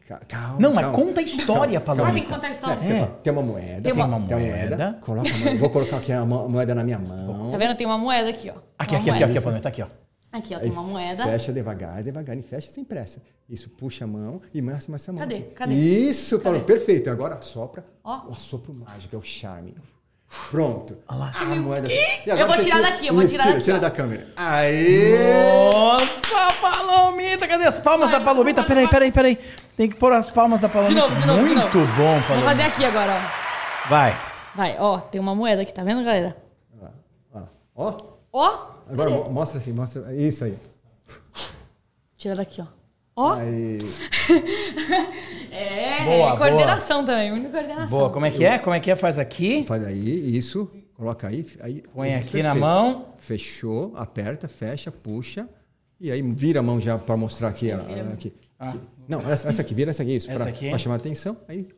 [0.08, 0.98] Ca- Calma, Não, mas calma.
[0.98, 2.12] conta a história, ah, Palomita.
[2.14, 2.78] tem que contar a história.
[2.82, 2.84] É.
[3.00, 4.98] fala, tem uma moeda, Tem uma- Tem uma moeda.
[5.02, 5.58] coloca a moeda.
[5.58, 7.50] Vou colocar aqui a mo- moeda na minha mão.
[7.50, 7.74] Tá vendo?
[7.74, 8.58] Tem uma moeda aqui, ó.
[8.78, 9.24] Aqui, Uma aqui, aqui, moeda.
[9.26, 9.86] aqui, Palomita, aqui, ó.
[10.34, 11.22] Aqui, ó, tem uma moeda.
[11.22, 13.22] Fecha devagar, devagar, e fecha sem pressa.
[13.48, 15.20] Isso, puxa a mão e massa essa mão.
[15.20, 15.42] Cadê?
[15.42, 15.74] Cadê?
[15.74, 17.08] Isso, Paulo, perfeito.
[17.08, 17.84] Agora sopra.
[18.02, 18.22] Ó.
[18.28, 19.76] O assopro mágico, é o charme.
[20.50, 20.96] Pronto.
[21.06, 21.30] Olha lá.
[21.38, 21.86] A moeda.
[21.92, 23.80] E Eu vou tirar tira- daqui, eu vou Isso, tirar tira, daqui, Tira ó.
[23.80, 24.26] da câmera.
[24.36, 25.70] Aê!
[25.72, 27.46] Nossa, Palomita!
[27.46, 28.60] Cadê as palmas Vai, da Palomita?
[28.62, 29.38] vai, Peraí, peraí, peraí.
[29.76, 30.94] Tem que pôr as palmas da Palomita.
[30.94, 31.86] De novo, de novo, Muito de novo.
[31.92, 32.34] bom, Palomita.
[32.34, 33.12] Vou fazer aqui agora,
[33.84, 33.88] ó.
[33.88, 34.18] Vai.
[34.56, 36.36] Vai, ó, tem uma moeda aqui, tá vendo, galera?
[36.82, 37.42] Ó,
[37.76, 37.94] Ó,
[38.32, 40.14] Ó, agora mo- mostra assim, mostra.
[40.14, 40.56] Isso aí.
[42.16, 42.66] tira daqui, ó.
[43.16, 43.78] Ó, Aí.
[45.52, 47.88] é, Boa, coordenação também, muita coordenação.
[47.88, 48.58] Boa, como é que é?
[48.58, 48.96] Como é que é?
[48.96, 49.62] Faz aqui.
[49.62, 50.68] Faz aí, isso.
[50.94, 51.46] Coloca aí.
[51.60, 52.60] aí Põe isso, aqui na perfeito.
[52.60, 53.14] mão.
[53.18, 55.48] Fechou, aperta, fecha, puxa.
[56.00, 57.70] E aí vira a mão já para mostrar aqui.
[57.70, 57.82] ela-
[58.12, 58.80] aqui, aqui.
[59.08, 60.28] Não, essa, essa aqui, vira essa aqui, isso.
[60.30, 60.76] Essa Para aqui?
[60.78, 61.36] chamar a atenção.
[61.46, 61.68] Aí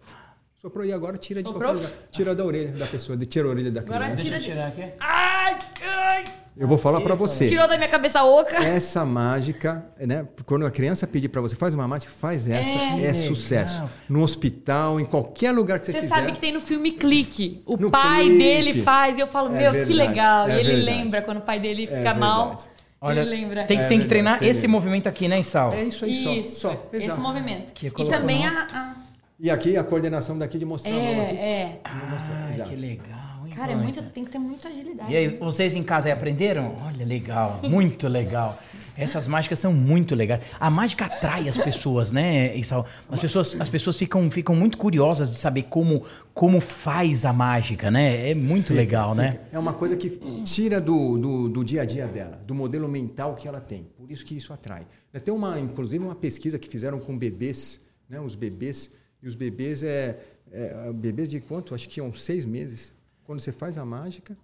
[0.57, 1.73] soprou e agora tira de Soprou?
[1.75, 2.09] qualquer lugar.
[2.11, 4.23] Tira da orelha da pessoa, de- tira a orelha da Agora criança.
[4.23, 4.73] tira Deixa eu de...
[4.75, 4.95] tirar aqui.
[5.01, 6.25] Ai, ai.
[6.59, 7.47] Eu vou falar para você.
[7.49, 8.57] Tirou da minha cabeça oca.
[8.57, 10.27] Essa mágica, né?
[10.47, 13.07] Quando a criança pedir para você, faz uma mágica, faz essa, É.
[13.07, 13.83] é, sucesso.
[14.09, 16.15] No hospital, em qualquer lugar que você, Você quiser.
[16.15, 17.63] sabe que tem no filme Clique.
[17.67, 18.39] O No pai Clique.
[18.39, 19.19] dele faz.
[19.19, 20.49] E eu falo, É meu, que verdade, legal.
[20.49, 20.85] é e ele verdade.
[20.99, 22.57] lembra quando o pai dele É fica mal.
[23.03, 23.65] Olha, ele lembra.
[23.67, 25.75] tem, É tem que treinar verdade, esse movimento aqui, né, Sal?
[25.75, 26.33] É isso aí só.
[26.33, 26.89] Isso, só.
[26.91, 27.21] esse Exato.
[27.21, 27.73] movimento.
[27.75, 28.51] Que E também a...
[28.73, 28.95] a-
[29.39, 31.37] E aqui a coordenação daqui de mostrar a mão aqui.
[31.37, 31.81] É, é.
[31.85, 32.71] Ai, Exato.
[32.71, 33.19] que legal,
[33.57, 35.11] Cara, é muito, tem que ter muita agilidade.
[35.11, 36.77] E aí, vocês em casa aí aprenderam?
[36.83, 38.61] Olha, legal, muito legal.
[38.97, 40.43] Essas mágicas são muito legais.
[40.61, 42.87] A mágica atrai as pessoas, né, Isal?
[43.09, 46.05] As pessoas, as pessoas ficam, ficam muito curiosas de saber como,
[46.35, 48.31] como faz a mágica, né?
[48.31, 49.33] É muito legal, né?
[49.33, 49.45] Fica.
[49.53, 50.11] É uma coisa que
[50.45, 53.87] tira do, do, do dia a dia dela, do modelo mental que ela tem.
[53.97, 54.87] Por isso que isso atrai.
[55.25, 58.21] Tem uma, inclusive, uma pesquisa que fizeram com bebês, né?
[58.21, 58.91] Os bebês.
[59.23, 60.19] E os bebês é,
[60.53, 61.75] é bebês de quanto?
[61.75, 62.96] Acho que uns seis meses.
[63.27, 64.37] Quando você faz a mágica,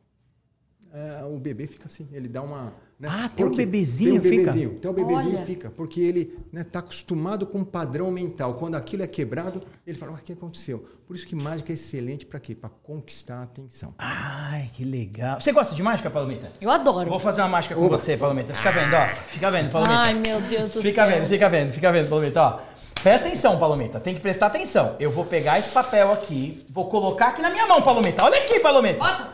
[0.92, 2.74] é, o bebê fica assim, ele dá uma.
[3.00, 3.08] né?
[3.10, 4.36] Ah, tem um bebezinho, Tem um fica?
[4.52, 5.46] bebezinho, tem um bebezinho Olha.
[5.46, 8.54] fica, porque ele está acostumado com um padrão mental.
[8.54, 10.86] Quando aquilo é quebrado, ele fala: "Ué, o que aconteceu?
[11.06, 12.54] Por isso que mágica é excelente para quê?
[12.54, 13.94] Para conquistar a atenção.
[13.98, 15.40] Ai, que legal.
[15.40, 16.50] Você gosta de mágica, Palomita?
[16.60, 17.08] Eu adoro.
[17.08, 17.96] Vou fazer uma mágica com Oba.
[17.96, 18.52] você, Palomita.
[18.52, 19.06] Fica vendo, ó.
[19.28, 19.96] Fica vendo, Palomita.
[19.98, 21.16] Ai, meu Deus do Fica céu.
[21.18, 22.60] vendo, fica vendo, fica vendo, Palomita, ó.
[23.02, 23.98] Presta atenção, Palomita.
[23.98, 24.94] Tem que prestar atenção.
[25.00, 28.24] Eu vou pegar esse papel aqui, vou colocar aqui na minha mão, Palomita.
[28.24, 28.98] Olha aqui, Palomita.
[28.98, 29.28] Bota.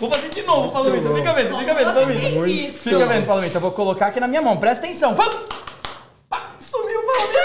[0.00, 1.14] Vou fazer de novo, Palomita.
[1.14, 2.72] Fica vendo, fica vendo, Palomita.
[2.72, 3.56] Fica vendo, Palomita.
[3.58, 4.56] Eu vou colocar aqui na minha mão.
[4.56, 5.14] Presta atenção.
[5.14, 5.36] Vamos!
[6.26, 7.38] Pá, sumiu, Palomita.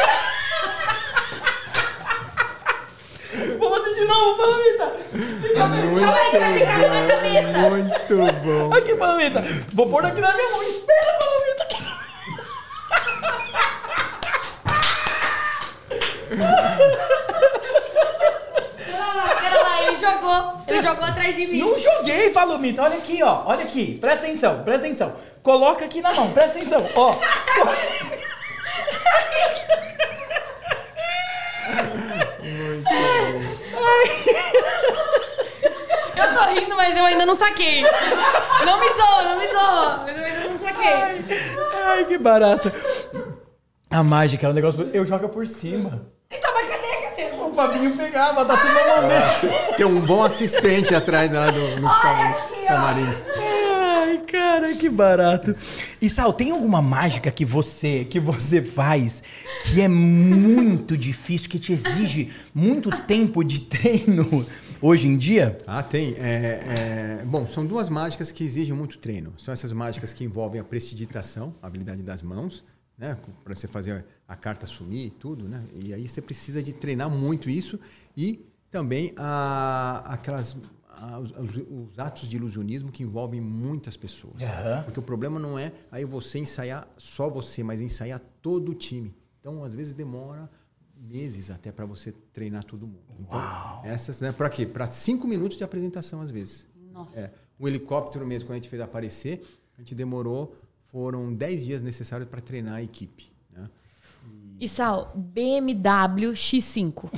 [3.60, 4.94] Vou fazer de novo, Palomita.
[5.42, 6.00] Fica vendo.
[6.00, 7.70] Calma aí, que vai chegar na minha cabeça.
[7.70, 8.16] Muito
[8.46, 8.74] bom.
[8.74, 9.44] Aqui, Palomita.
[9.74, 10.64] Vou pôr aqui na minha mão.
[10.64, 11.25] Espera, Palomita.
[18.86, 20.56] Pera lá, pera lá, ele jogou.
[20.68, 21.60] Ele jogou atrás de mim.
[21.60, 22.84] Não joguei, Palomita.
[22.84, 23.44] Olha aqui, ó.
[23.46, 23.98] Olha aqui.
[24.00, 25.16] Presta atenção, presta atenção.
[25.42, 26.86] Coloca aqui na mão, presta atenção.
[26.96, 27.16] Ó.
[36.16, 37.84] Eu tô rindo, mas eu ainda não saquei.
[38.66, 40.04] Não me zoa, não me zoa.
[40.06, 40.76] Mas eu ainda não saquei.
[41.22, 41.42] joguei.
[41.86, 42.72] Ai, que barato.
[43.90, 44.90] A mágica é um negócio.
[44.94, 46.08] Eu jogo por cima.
[46.30, 47.32] Então, mas cadê que você...
[47.40, 49.76] O Fabinho pegava, tá tudo na mão dele.
[49.78, 51.96] Tem um bom assistente atrás lá do, nos
[52.68, 53.24] camarins.
[53.38, 55.56] Ai, cara, que barato.
[56.02, 59.24] E Sal, tem alguma mágica que você que você faz
[59.66, 64.46] que é muito difícil, que te exige muito tempo de treino
[64.82, 65.58] hoje em dia?
[65.66, 66.14] Ah, tem.
[66.18, 69.34] É, é, bom, são duas mágicas que exigem muito treino.
[69.38, 72.64] São essas mágicas que envolvem a prestidigitação, a habilidade das mãos,
[72.98, 73.18] né?
[73.44, 75.64] Para você fazer a carta sumir e tudo, né?
[75.74, 77.80] E aí você precisa de treinar muito isso
[78.18, 80.56] e também a, aquelas
[80.90, 84.42] a- os, os- os atos de ilusionismo que envolvem muitas pessoas.
[84.42, 84.84] Aham.
[84.84, 89.14] Porque o problema não é aí você ensaiar só você, mas ensaiar todo o time.
[89.40, 90.50] Então, às vezes demora
[90.98, 93.04] meses até para você treinar todo mundo.
[93.20, 94.66] Então, essas, né, para quê?
[94.66, 96.66] Para cinco minutos de apresentação, às vezes.
[96.92, 97.20] Nossa.
[97.20, 97.32] É.
[97.60, 99.46] O helicóptero mesmo, quando a gente fez aparecer,
[99.78, 100.56] a gente demorou,
[100.86, 103.32] foram 10 dias necessários para treinar a equipe.
[104.60, 107.10] E Sal, BMW X5.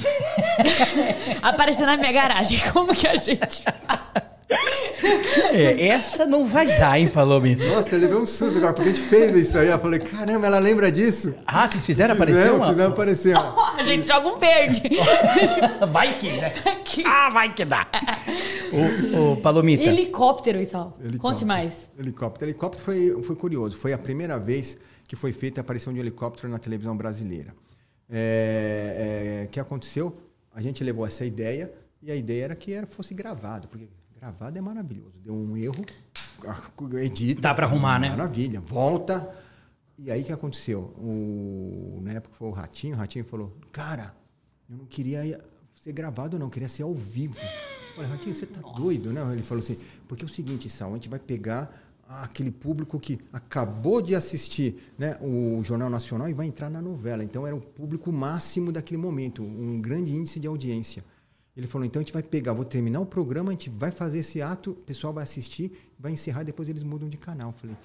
[1.41, 2.59] Apareceu na minha garagem.
[2.71, 4.37] Como que a gente faz?
[5.53, 7.63] É, essa não vai dar, hein, Palomita?
[7.67, 9.67] Nossa, eu levei um susto agora, porque a gente fez isso aí.
[9.67, 11.33] Eu falei, caramba, ela lembra disso?
[11.45, 12.67] Ah, vocês fizeram aparecer uma?
[12.69, 13.35] fizemos aparecer.
[13.35, 13.67] ó.
[13.77, 14.81] A gente joga um verde.
[15.91, 16.49] Vai que, né?
[16.83, 17.87] Que- Ah, vai que dá.
[19.15, 19.83] Ô, ô, Palomita.
[19.83, 20.97] Helicóptero, Sal.
[20.99, 21.19] Helicóptero.
[21.19, 21.89] Conte mais.
[21.97, 22.49] Helicóptero.
[22.49, 23.77] Helicóptero foi, foi curioso.
[23.77, 24.77] Foi a primeira vez
[25.07, 27.53] que foi feita a aparição de um helicóptero na televisão brasileira.
[28.09, 30.17] É, é, O que aconteceu?
[30.53, 31.71] A gente levou essa ideia
[32.01, 33.87] e a ideia era que era, fosse gravado, porque
[34.19, 35.19] gravado é maravilhoso.
[35.23, 35.85] Deu um erro,
[36.99, 37.41] edita.
[37.41, 38.09] Dá pra arrumar, né?
[38.09, 38.59] Maravilha.
[38.59, 39.29] Volta.
[39.97, 40.93] E aí o que aconteceu?
[40.97, 42.95] O, na época foi o Ratinho.
[42.95, 44.15] O Ratinho falou: Cara,
[44.69, 45.39] eu não queria
[45.79, 47.39] ser gravado, não, queria ser ao vivo.
[47.39, 49.21] Eu falei, Ratinho, você tá doido, né?
[49.33, 51.71] Ele falou assim: Porque é o seguinte, Sal, a gente vai pegar
[52.07, 57.23] aquele público que acabou de assistir né, o Jornal Nacional e vai entrar na novela.
[57.23, 61.03] Então era o público máximo daquele momento, um grande índice de audiência.
[61.57, 64.19] Ele falou, então a gente vai pegar, vou terminar o programa, a gente vai fazer
[64.19, 67.49] esse ato, o pessoal vai assistir, vai encerrar, depois eles mudam de canal.
[67.49, 67.77] Eu falei,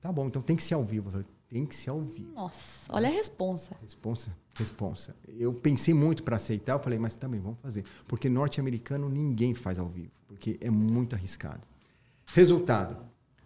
[0.00, 1.06] tá bom, então tem que ser ao vivo.
[1.06, 2.32] Eu falei, tem que ser ao vivo.
[2.32, 3.76] Nossa, olha a responsa.
[3.80, 5.14] Responsa, responsa.
[5.28, 7.84] Eu pensei muito para aceitar, eu falei, mas também vamos fazer.
[8.08, 11.62] Porque norte-americano ninguém faz ao vivo, porque é muito arriscado.
[12.34, 12.96] Resultado,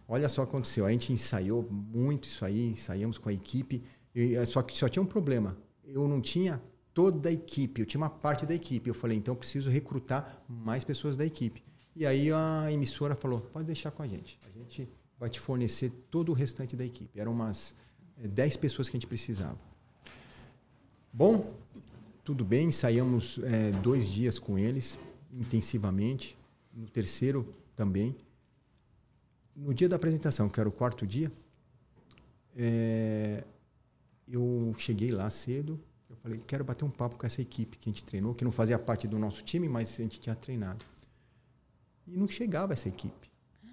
[0.08, 0.86] olha só o que aconteceu.
[0.86, 3.84] A gente ensaiou muito isso aí, ensaiamos com a equipe,
[4.14, 5.54] eh, só que só tinha um problema.
[5.84, 6.62] Eu não tinha
[6.92, 8.88] toda a equipe, eu tinha uma parte da equipe.
[8.88, 11.62] Eu falei, então preciso recrutar mais pessoas da equipe.
[11.94, 14.38] E aí a emissora falou, pode deixar com a gente.
[14.46, 14.88] A gente
[15.18, 17.18] vai te fornecer todo o restante da equipe.
[17.18, 17.74] Eram umas
[18.18, 19.58] eh, 10 pessoas que a gente precisava.
[21.12, 21.52] Bom,
[22.24, 24.98] tudo bem, ensaiamos eh, dois dias com eles,
[25.32, 26.38] intensivamente.
[26.72, 28.16] No terceiro também.
[29.54, 31.30] No dia da apresentação, que era o quarto dia,
[32.56, 33.44] eh,
[34.28, 35.78] eu cheguei lá cedo.
[36.22, 38.78] Falei, quero bater um papo com essa equipe que a gente treinou, que não fazia
[38.78, 40.84] parte do nosso time, mas a gente tinha treinado.
[42.06, 43.30] E não chegava essa equipe.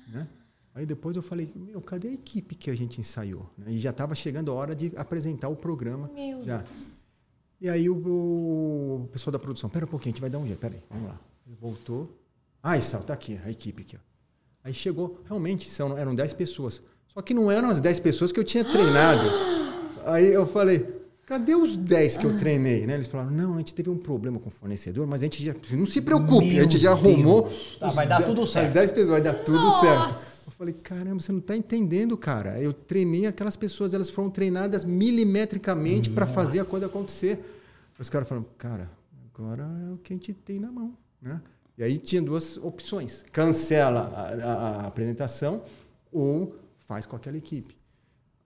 [0.07, 0.27] Né?
[0.73, 3.49] Aí depois eu falei, meu, cadê a equipe que a gente ensaiou?
[3.65, 6.09] E já estava chegando a hora de apresentar o programa.
[6.13, 6.63] Meu já.
[7.59, 10.45] E aí o, o pessoal da produção, pera um pouquinho, a gente vai dar um
[10.45, 11.19] jeito, pera aí, vamos lá.
[11.45, 12.15] Ele voltou.
[12.61, 13.97] Ah, Sal, tá aqui, a equipe aqui.
[13.97, 13.99] Ó.
[14.63, 16.81] Aí chegou, realmente, são, eram 10 pessoas.
[17.07, 19.27] Só que não eram as 10 pessoas que eu tinha treinado.
[20.05, 20.96] Aí eu falei,
[21.27, 22.87] cadê os 10 que eu treinei?
[22.87, 22.95] Né?
[22.95, 25.53] Eles falaram, não, a gente teve um problema com o fornecedor, mas a gente já.
[25.71, 27.51] Não se preocupe, Meu a gente já arrumou.
[27.79, 28.69] Tá, vai dar tudo certo.
[28.69, 29.85] As 10 pessoas, vai dar tudo Nossa.
[29.85, 30.27] certo.
[30.47, 32.59] Eu falei, caramba, você não está entendendo, cara.
[32.59, 37.39] Eu treinei aquelas pessoas, elas foram treinadas milimetricamente para fazer a coisa acontecer.
[37.99, 38.89] Os caras falaram, cara,
[39.35, 40.93] agora é o que a gente tem na mão.
[41.21, 41.39] Né?
[41.77, 45.61] E aí tinha duas opções: cancela a, a- a apresentação
[46.11, 46.55] ou
[46.87, 47.76] faz com aquela equipe.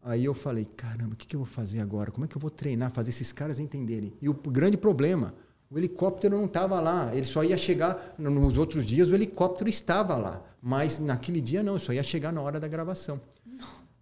[0.04, 2.12] Aí eu falei, caramba, o que, que eu vou fazer agora?
[2.12, 4.14] Como é que eu vou treinar, fazer esses caras entenderem?
[4.20, 5.34] E o grande problema,
[5.70, 7.16] o helicóptero não estava lá.
[7.16, 10.44] Ele só ia chegar nos outros dias, o helicóptero estava lá.
[10.62, 13.22] Mas naquele dia não, só ia chegar na hora da gravação.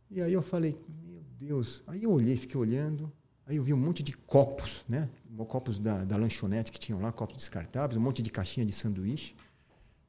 [0.10, 1.84] E aí eu falei, meu Deus.
[1.86, 3.12] Aí eu olhei, fiquei olhando.
[3.45, 5.10] Aí eu vi um monte de copos, né?
[5.47, 9.36] Copos da, da lanchonete que tinham lá, copos descartáveis, um monte de caixinha de sanduíche.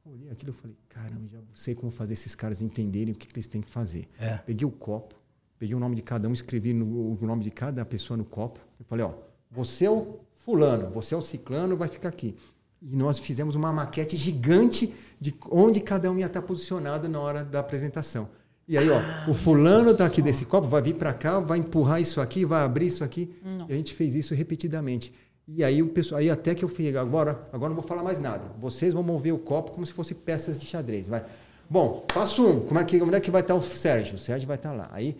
[0.04, 3.28] Eu olhei aquilo e falei, caramba, já sei como fazer esses caras entenderem o que,
[3.28, 4.08] que eles têm que fazer.
[4.18, 4.38] É.
[4.38, 5.14] Peguei o copo,
[5.60, 8.58] peguei o nome de cada um, escrevi no, o nome de cada pessoa no copo.
[8.78, 9.12] Eu falei, ó,
[9.50, 12.34] você é o fulano, você é o ciclano, vai ficar aqui.
[12.80, 17.44] E nós fizemos uma maquete gigante de onde cada um ia estar posicionado na hora
[17.44, 18.26] da apresentação.
[18.66, 22.00] E aí, ó, o fulano tá aqui desse copo, vai vir para cá, vai empurrar
[22.00, 23.30] isso aqui, vai abrir isso aqui.
[23.68, 25.12] E a gente fez isso repetidamente.
[25.46, 28.18] E aí o pessoal, aí até que eu falei, agora, agora não vou falar mais
[28.18, 28.50] nada.
[28.56, 31.22] Vocês vão mover o copo como se fosse peças de xadrez, vai.
[31.68, 34.14] Bom, passo um, como é que, onde é que vai estar o Sérgio?
[34.14, 34.88] O Sérgio vai estar lá.
[34.90, 35.16] Aí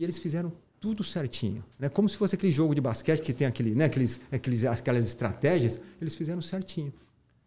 [0.00, 1.62] E eles fizeram tudo certinho.
[1.78, 1.90] Né?
[1.90, 3.84] Como se fosse aquele jogo de basquete que tem aquele, né?
[3.84, 5.78] aqueles, aqueles, aquelas estratégias.
[6.00, 6.90] Eles fizeram certinho.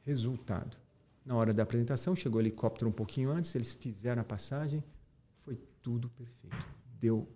[0.05, 0.77] Resultado.
[1.25, 4.83] Na hora da apresentação, chegou o helicóptero um pouquinho antes, eles fizeram a passagem,
[5.39, 6.67] foi tudo perfeito.
[7.01, 7.27] Deu.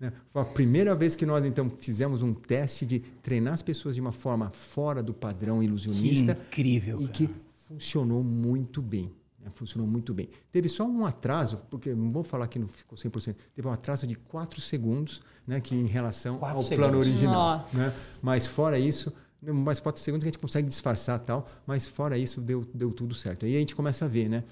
[0.00, 0.12] Né?
[0.30, 4.00] Foi a primeira vez que nós, então, fizemos um teste de treinar as pessoas de
[4.00, 6.34] uma forma fora do padrão ilusionista.
[6.34, 6.96] Que incrível.
[7.00, 7.12] E cara.
[7.12, 9.12] que funcionou muito bem.
[9.40, 9.50] Né?
[9.54, 10.28] Funcionou muito bem.
[10.52, 14.06] Teve só um atraso, porque não vou falar que não ficou 100%, teve um atraso
[14.06, 16.90] de 4 segundos né, que em relação Quatro ao segundos.
[16.90, 17.58] plano original.
[17.58, 17.76] Nossa.
[17.76, 17.92] Né?
[18.22, 19.12] Mas fora isso,
[19.42, 23.14] mais 4 segundos que a gente consegue disfarçar tal, mas fora isso deu, deu tudo
[23.14, 23.46] certo.
[23.46, 24.44] Aí a gente começa a ver né,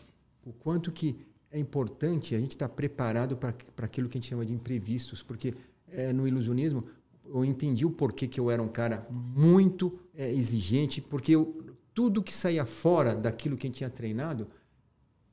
[0.44, 1.18] o quanto que
[1.50, 5.54] é importante a gente estar preparado para aquilo que a gente chama de imprevistos, porque
[5.90, 6.84] é, no ilusionismo
[7.24, 11.56] eu entendi o porquê que eu era um cara muito é, exigente, porque eu,
[11.94, 14.46] tudo que saía fora daquilo que a gente tinha treinado,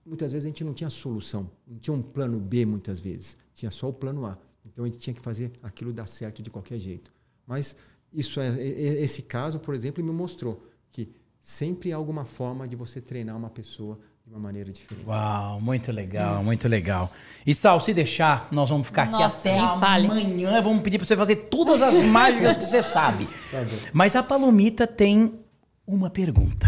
[0.05, 3.71] muitas vezes a gente não tinha solução, não tinha um plano B muitas vezes, tinha
[3.71, 4.37] só o plano A.
[4.65, 7.11] Então a gente tinha que fazer aquilo dar certo de qualquer jeito.
[7.47, 7.75] Mas
[8.13, 12.75] isso é, é- esse caso, por exemplo, me mostrou que sempre há alguma forma de
[12.75, 15.05] você treinar uma pessoa de uma maneira diferente.
[15.07, 17.11] Uau, muito legal, muito legal.
[17.45, 20.05] E Sal, se deixar, nós vamos ficar aqui Nossa, até nem fale.
[20.07, 20.61] amanhã.
[20.63, 23.27] Vamos pedir para você fazer todas as mágicas que você sabe.
[23.51, 23.59] Tá.
[23.93, 25.39] Mas a Palomita tem
[25.85, 26.67] uma pergunta.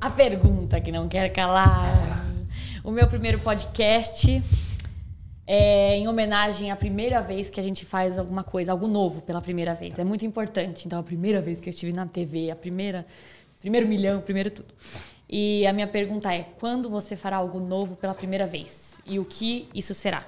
[0.00, 2.15] A pergunta que não quer calar.
[2.86, 4.40] O meu primeiro podcast
[5.44, 9.42] é em homenagem à primeira vez que a gente faz alguma coisa, algo novo pela
[9.42, 9.98] primeira vez.
[9.98, 10.86] É muito importante.
[10.86, 13.04] Então, a primeira vez que eu estive na TV, a primeira,
[13.58, 14.72] primeiro milhão, primeiro tudo.
[15.28, 18.92] E a minha pergunta é: quando você fará algo novo pela primeira vez?
[19.04, 20.24] E o que isso será?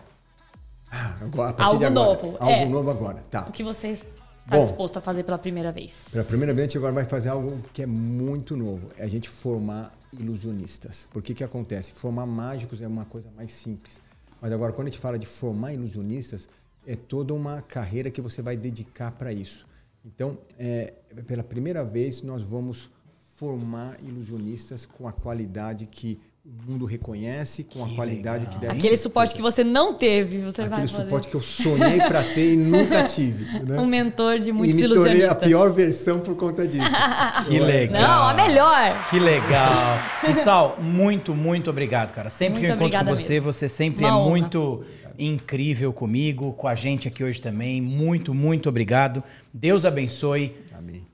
[0.91, 1.91] Ah, agora, Algo agora.
[1.91, 2.65] novo, Algo é.
[2.67, 3.23] novo agora.
[3.31, 3.47] Tá.
[3.49, 4.09] O que você está
[4.49, 4.65] Bom.
[4.65, 5.95] disposto a fazer pela primeira vez?
[6.11, 8.91] Pela primeira vez, a gente agora vai fazer algo que é muito novo.
[8.99, 11.09] É a gente formar ilusionistas.
[11.13, 11.93] Porque que acontece?
[11.93, 14.01] Formar mágicos é uma coisa mais simples.
[14.41, 16.49] Mas agora, quando a gente fala de formar ilusionistas,
[16.87, 19.67] é toda uma carreira que você vai dedicar para isso.
[20.05, 20.95] Então, é,
[21.27, 22.89] pela primeira vez, nós vamos
[23.37, 26.21] formar ilusionistas com a qualidade que
[26.51, 28.55] o mundo reconhece, com a Que qualidade legal.
[28.55, 31.03] que deve Aquele ser suporte que você não teve, você vai Aquele fazer.
[31.05, 33.45] suporte que eu sonhei para ter e nunca tive.
[33.69, 33.79] Né?
[33.79, 36.85] Um mentor de e muitos me tornei a pior versão por conta disso.
[37.47, 38.01] Que Eu- legal.
[38.03, 39.09] Não, a melhor.
[39.11, 39.99] Que legal.
[40.29, 42.31] E Sal, muito, muito obrigado, cara.
[42.31, 43.53] Sempre que eu Muito encontro com você, mesmo.
[43.53, 44.29] você sempre Uma é honra.
[44.31, 44.85] muito
[45.19, 47.81] incrível comigo, com a gente aqui hoje também.
[47.83, 49.23] Muito, muito obrigado.
[49.53, 50.55] Deus abençoe.
[50.77, 51.07] Amém.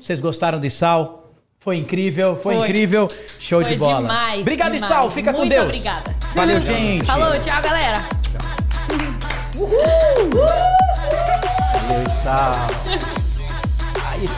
[0.00, 1.27] Vocês gostaram de Sal?
[1.68, 2.66] Foi incrível, foi, Foi.
[2.66, 3.08] incrível.
[3.38, 4.00] Show Foi de bola.
[4.00, 4.90] demais, Obrigado, demais.
[4.90, 5.10] Sal.
[5.10, 5.64] Fica com Muito Deus.
[5.66, 6.16] obrigada.
[6.34, 7.04] Valeu, gente.
[7.04, 8.08] Falou, tchau, galera.
[11.82, 13.17] Valeu, Sal.